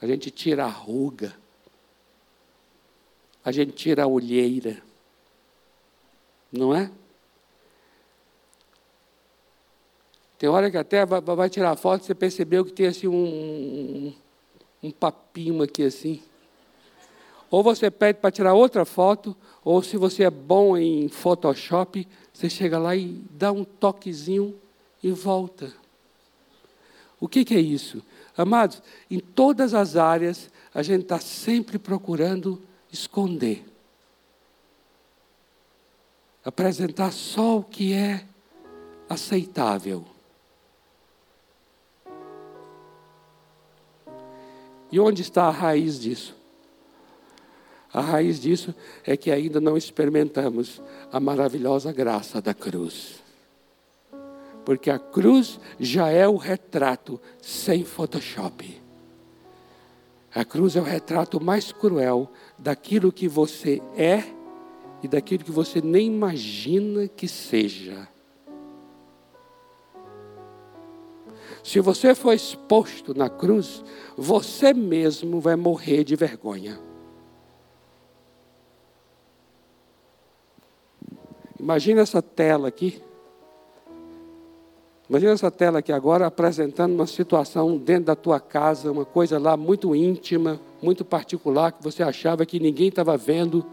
A 0.00 0.06
gente 0.06 0.30
tira 0.30 0.64
a 0.64 0.68
ruga. 0.68 1.34
A 3.42 3.50
gente 3.50 3.72
tira 3.72 4.04
a 4.04 4.06
olheira. 4.06 4.82
Não 6.52 6.74
é? 6.74 6.90
Tem 10.38 10.48
hora 10.48 10.70
que 10.70 10.76
até 10.76 11.06
vai 11.06 11.48
tirar 11.48 11.70
a 11.70 11.76
foto, 11.76 12.04
você 12.04 12.14
percebeu 12.14 12.64
que 12.64 12.72
tem 12.72 12.86
assim 12.86 13.08
um, 13.08 13.14
um, 13.14 14.14
um 14.82 14.90
papinho 14.90 15.62
aqui 15.62 15.84
assim. 15.84 16.22
Ou 17.50 17.62
você 17.62 17.90
pede 17.90 18.18
para 18.18 18.30
tirar 18.30 18.52
outra 18.52 18.84
foto, 18.84 19.34
ou 19.64 19.82
se 19.82 19.96
você 19.96 20.24
é 20.24 20.30
bom 20.30 20.76
em 20.76 21.08
Photoshop, 21.08 22.06
você 22.34 22.50
chega 22.50 22.78
lá 22.78 22.96
e 22.96 23.22
dá 23.30 23.52
um 23.52 23.62
toquezinho 23.62 24.58
e 25.00 25.12
volta. 25.12 25.72
O 27.20 27.28
que, 27.28 27.44
que 27.44 27.54
é 27.54 27.60
isso? 27.60 28.02
Amados, 28.36 28.82
em 29.08 29.20
todas 29.20 29.72
as 29.72 29.94
áreas, 29.94 30.50
a 30.74 30.82
gente 30.82 31.02
está 31.02 31.20
sempre 31.20 31.78
procurando 31.78 32.60
esconder. 32.92 33.64
Apresentar 36.44 37.12
só 37.12 37.58
o 37.58 37.62
que 37.62 37.92
é 37.92 38.26
aceitável. 39.08 40.04
E 44.90 44.98
onde 44.98 45.22
está 45.22 45.44
a 45.44 45.50
raiz 45.50 46.00
disso? 46.00 46.43
A 47.94 48.00
raiz 48.00 48.40
disso 48.40 48.74
é 49.06 49.16
que 49.16 49.30
ainda 49.30 49.60
não 49.60 49.76
experimentamos 49.76 50.82
a 51.12 51.20
maravilhosa 51.20 51.92
graça 51.92 52.42
da 52.42 52.52
cruz. 52.52 53.22
Porque 54.64 54.90
a 54.90 54.98
cruz 54.98 55.60
já 55.78 56.08
é 56.08 56.26
o 56.26 56.36
retrato 56.36 57.20
sem 57.40 57.84
Photoshop. 57.84 58.82
A 60.34 60.44
cruz 60.44 60.74
é 60.74 60.80
o 60.80 60.84
retrato 60.84 61.40
mais 61.40 61.70
cruel 61.70 62.28
daquilo 62.58 63.12
que 63.12 63.28
você 63.28 63.80
é 63.96 64.24
e 65.00 65.06
daquilo 65.06 65.44
que 65.44 65.52
você 65.52 65.80
nem 65.80 66.08
imagina 66.08 67.06
que 67.06 67.28
seja. 67.28 68.08
Se 71.62 71.78
você 71.78 72.12
for 72.12 72.32
exposto 72.32 73.16
na 73.16 73.30
cruz, 73.30 73.84
você 74.16 74.74
mesmo 74.74 75.40
vai 75.40 75.54
morrer 75.54 76.02
de 76.02 76.16
vergonha. 76.16 76.93
Imagina 81.58 82.02
essa 82.02 82.20
tela 82.20 82.68
aqui. 82.68 83.00
Imagina 85.08 85.32
essa 85.32 85.50
tela 85.50 85.80
aqui 85.80 85.92
agora 85.92 86.26
apresentando 86.26 86.94
uma 86.94 87.06
situação 87.06 87.76
dentro 87.76 88.06
da 88.06 88.16
tua 88.16 88.40
casa, 88.40 88.90
uma 88.90 89.04
coisa 89.04 89.38
lá 89.38 89.56
muito 89.56 89.94
íntima, 89.94 90.60
muito 90.82 91.04
particular, 91.04 91.72
que 91.72 91.82
você 91.82 92.02
achava 92.02 92.46
que 92.46 92.58
ninguém 92.58 92.88
estava 92.88 93.16
vendo, 93.16 93.64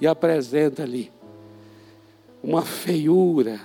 e 0.00 0.06
apresenta 0.06 0.82
ali. 0.82 1.12
Uma 2.42 2.62
feiura. 2.62 3.60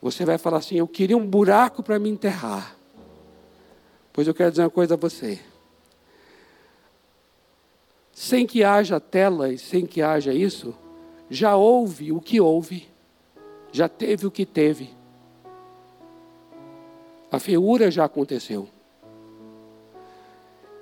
Você 0.00 0.24
vai 0.24 0.38
falar 0.38 0.58
assim: 0.58 0.76
Eu 0.76 0.88
queria 0.88 1.16
um 1.16 1.26
buraco 1.26 1.82
para 1.82 1.98
me 1.98 2.08
enterrar. 2.08 2.76
Pois 4.12 4.26
eu 4.26 4.34
quero 4.34 4.50
dizer 4.50 4.62
uma 4.62 4.70
coisa 4.70 4.94
a 4.94 4.96
você. 4.96 5.38
Sem 8.12 8.46
que 8.46 8.64
haja 8.64 8.98
tela 8.98 9.52
e 9.52 9.58
sem 9.58 9.86
que 9.86 10.02
haja 10.02 10.34
isso, 10.34 10.74
já 11.30 11.56
houve 11.56 12.12
o 12.12 12.20
que 12.20 12.40
houve, 12.40 12.88
já 13.70 13.88
teve 13.88 14.26
o 14.26 14.30
que 14.30 14.46
teve. 14.46 14.90
A 17.30 17.38
feiura 17.38 17.90
já 17.90 18.04
aconteceu. 18.04 18.68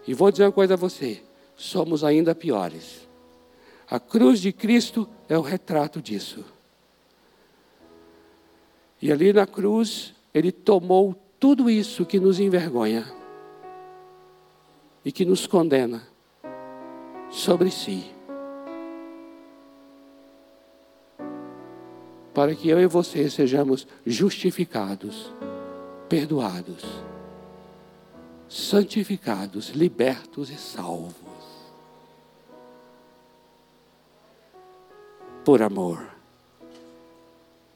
E 0.07 0.14
vou 0.14 0.30
dizer 0.30 0.44
uma 0.44 0.53
coisa 0.53 0.74
a 0.74 0.76
você: 0.76 1.22
somos 1.57 2.05
ainda 2.05 2.34
piores. 2.34 3.07
A 3.88 3.99
cruz 3.99 4.40
de 4.40 4.53
Cristo 4.53 5.09
é 5.28 5.36
o 5.36 5.42
retrato 5.42 6.01
disso. 6.01 6.44
E 9.01 9.12
ali 9.12 9.32
na 9.32 9.47
cruz, 9.47 10.14
Ele 10.32 10.51
tomou 10.51 11.14
tudo 11.38 11.68
isso 11.68 12.05
que 12.05 12.18
nos 12.18 12.40
envergonha 12.40 13.07
e 15.05 15.12
que 15.12 15.24
nos 15.24 15.47
condena 15.47 16.03
sobre 17.30 17.70
si. 17.70 18.16
Para 22.37 22.55
que 22.55 22.68
eu 22.68 22.78
e 22.78 22.87
você 22.87 23.30
sejamos 23.30 23.89
justificados 24.05 25.32
perdoados, 26.07 26.84
santificados, 28.47 29.70
libertos 29.70 30.51
e 30.51 30.57
salvos. 30.59 31.14
Por 35.47 35.62
amor. 35.62 36.07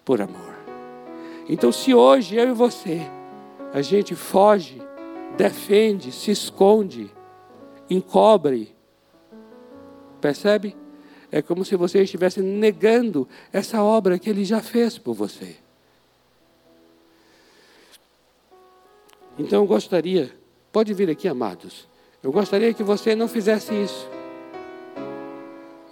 Por 0.04 0.20
amor. 0.20 0.54
Então, 1.48 1.72
se 1.72 1.94
hoje 1.94 2.36
eu 2.36 2.50
e 2.50 2.52
você, 2.52 3.00
a 3.72 3.80
gente 3.80 4.14
foge, 4.14 4.78
defende, 5.38 6.12
se 6.12 6.32
esconde, 6.32 7.10
encobre, 7.88 8.76
percebe? 10.20 10.76
É 11.32 11.40
como 11.40 11.64
se 11.64 11.76
você 11.76 12.02
estivesse 12.02 12.40
negando 12.40 13.28
essa 13.52 13.82
obra 13.82 14.18
que 14.18 14.28
ele 14.28 14.44
já 14.44 14.60
fez 14.60 14.98
por 14.98 15.14
você. 15.14 15.56
Então 19.38 19.62
eu 19.62 19.66
gostaria, 19.66 20.30
pode 20.72 20.92
vir 20.92 21.08
aqui, 21.08 21.28
amados. 21.28 21.88
Eu 22.22 22.32
gostaria 22.32 22.74
que 22.74 22.82
você 22.82 23.14
não 23.14 23.28
fizesse 23.28 23.72
isso. 23.74 24.08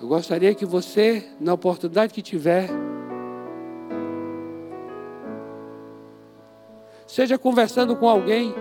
Eu 0.00 0.06
gostaria 0.06 0.54
que 0.54 0.66
você, 0.66 1.26
na 1.40 1.54
oportunidade 1.54 2.12
que 2.12 2.20
tiver, 2.20 2.68
seja 7.06 7.38
conversando 7.38 7.96
com 7.96 8.08
alguém 8.08 8.54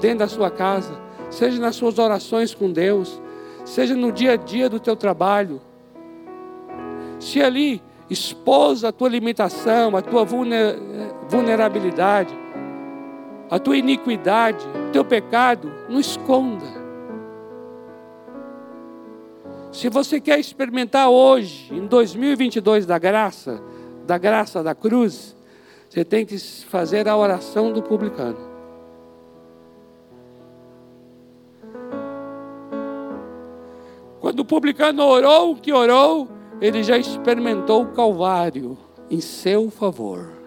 dentro 0.00 0.18
da 0.18 0.28
sua 0.28 0.50
casa, 0.50 1.00
seja 1.30 1.58
nas 1.58 1.74
suas 1.74 1.98
orações 1.98 2.54
com 2.54 2.70
Deus, 2.70 3.20
seja 3.64 3.96
no 3.96 4.12
dia 4.12 4.32
a 4.32 4.36
dia 4.36 4.68
do 4.68 4.78
teu 4.78 4.94
trabalho. 4.94 5.60
Se 7.22 7.40
ali 7.40 7.80
expôs 8.10 8.82
a 8.82 8.90
tua 8.90 9.08
limitação, 9.08 9.96
a 9.96 10.02
tua 10.02 10.24
vulnerabilidade, 11.28 12.36
a 13.48 13.60
tua 13.60 13.76
iniquidade, 13.76 14.66
o 14.88 14.90
teu 14.90 15.04
pecado, 15.04 15.72
não 15.88 16.00
esconda. 16.00 16.66
Se 19.70 19.88
você 19.88 20.20
quer 20.20 20.40
experimentar 20.40 21.08
hoje, 21.08 21.72
em 21.72 21.86
2022, 21.86 22.86
da 22.86 22.98
graça, 22.98 23.62
da 24.04 24.18
graça 24.18 24.60
da 24.60 24.74
cruz, 24.74 25.36
você 25.88 26.04
tem 26.04 26.26
que 26.26 26.36
fazer 26.64 27.06
a 27.08 27.16
oração 27.16 27.72
do 27.72 27.84
publicano. 27.84 28.50
Quando 34.18 34.40
o 34.40 34.44
publicano 34.44 35.04
orou 35.04 35.52
o 35.52 35.56
que 35.56 35.72
orou, 35.72 36.28
ele 36.62 36.82
já 36.82 36.96
experimentou 36.96 37.82
o 37.82 37.92
Calvário 37.92 38.78
em 39.10 39.20
seu 39.20 39.68
favor 39.68 40.42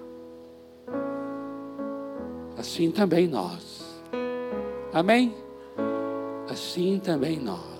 assim 2.66 2.89
também 2.89 3.28
nós. 3.28 3.86
Amém? 4.91 5.36
Assim 6.49 6.99
também 7.03 7.39
nós. 7.39 7.76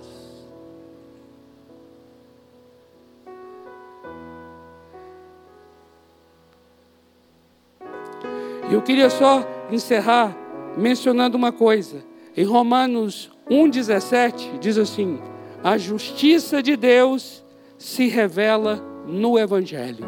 E 8.70 8.74
eu 8.74 8.82
queria 8.82 9.10
só 9.10 9.44
encerrar 9.70 10.36
mencionando 10.76 11.36
uma 11.36 11.52
coisa. 11.52 12.04
Em 12.36 12.44
Romanos 12.44 13.30
1,17 13.50 14.58
diz 14.58 14.78
assim: 14.78 15.18
A 15.62 15.78
justiça 15.78 16.62
de 16.62 16.76
Deus 16.76 17.44
se 17.78 18.08
revela 18.08 18.82
no 19.06 19.38
Evangelho 19.38 20.04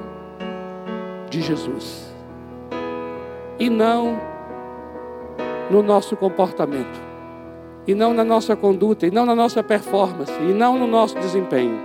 de 1.30 1.40
Jesus. 1.40 2.12
E 3.58 3.68
não 3.68 4.18
no 5.70 5.82
nosso 5.82 6.16
comportamento, 6.16 7.00
e 7.86 7.94
não 7.94 8.14
na 8.14 8.24
nossa 8.24 8.56
conduta, 8.56 9.06
e 9.06 9.10
não 9.10 9.26
na 9.26 9.34
nossa 9.34 9.62
performance, 9.62 10.32
e 10.32 10.52
não 10.52 10.78
no 10.78 10.86
nosso 10.86 11.18
desempenho. 11.18 11.78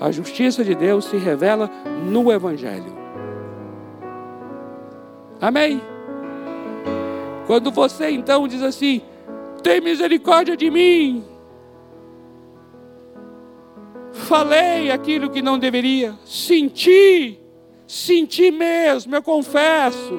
A 0.00 0.10
justiça 0.10 0.64
de 0.64 0.74
Deus 0.74 1.04
se 1.04 1.16
revela 1.16 1.70
no 2.10 2.32
Evangelho. 2.32 2.92
Amém? 5.40 5.80
Quando 7.46 7.70
você 7.70 8.10
então 8.10 8.48
diz 8.48 8.62
assim: 8.62 9.02
tem 9.62 9.80
misericórdia 9.80 10.56
de 10.56 10.70
mim, 10.70 11.24
falei 14.24 14.90
aquilo 14.90 15.30
que 15.30 15.42
não 15.42 15.58
deveria, 15.58 16.14
senti, 16.24 17.38
senti 17.86 18.50
mesmo, 18.50 19.14
eu 19.14 19.22
confesso. 19.22 20.18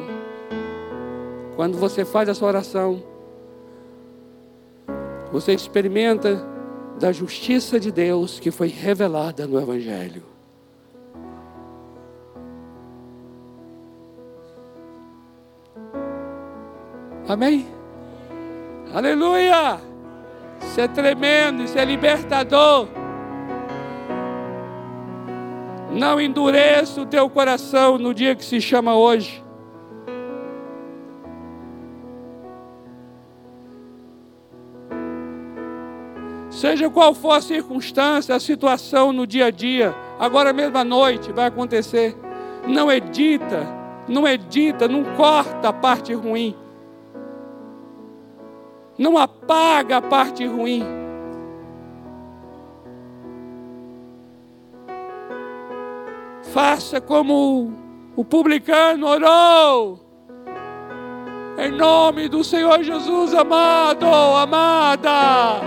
Quando 1.55 1.77
você 1.77 2.05
faz 2.05 2.29
essa 2.29 2.45
oração, 2.45 3.03
você 5.31 5.53
experimenta 5.53 6.45
da 6.99 7.11
justiça 7.11 7.79
de 7.79 7.91
Deus 7.91 8.39
que 8.39 8.51
foi 8.51 8.67
revelada 8.67 9.45
no 9.45 9.59
Evangelho. 9.59 10.23
Amém? 17.27 17.65
Aleluia! 18.93 19.81
Isso 20.61 20.79
é 20.79 20.87
tremendo, 20.87 21.63
isso 21.63 21.77
é 21.77 21.83
libertador. 21.83 22.87
Não 25.95 26.19
endureça 26.19 26.99
o 26.99 27.05
teu 27.05 27.29
coração 27.29 27.97
no 27.97 28.13
dia 28.13 28.35
que 28.35 28.43
se 28.43 28.59
chama 28.59 28.97
hoje. 28.97 29.41
Seja 36.49 36.89
qual 36.89 37.13
for 37.13 37.31
a 37.31 37.41
circunstância, 37.41 38.35
a 38.35 38.41
situação 38.41 39.13
no 39.13 39.25
dia 39.25 39.45
a 39.45 39.51
dia, 39.51 39.95
agora 40.19 40.51
mesmo 40.51 40.77
à 40.77 40.83
noite 40.83 41.31
vai 41.31 41.45
acontecer. 41.45 42.13
Não 42.67 42.91
edita, 42.91 43.65
não 44.05 44.27
edita, 44.27 44.89
não 44.89 45.01
corta 45.15 45.69
a 45.69 45.73
parte 45.73 46.13
ruim. 46.13 46.53
Não 48.97 49.17
apaga 49.17 49.97
a 49.97 50.01
parte 50.01 50.45
ruim. 50.45 51.04
Faça 56.55 57.01
como 57.01 57.73
o 58.15 58.23
publicano 58.23 59.07
orou. 59.07 59.99
Em 61.57 61.69
nome 61.69 62.29
do 62.29 62.45
Senhor 62.45 62.81
Jesus 62.81 63.33
amado, 63.33 64.05
amada. 64.05 65.59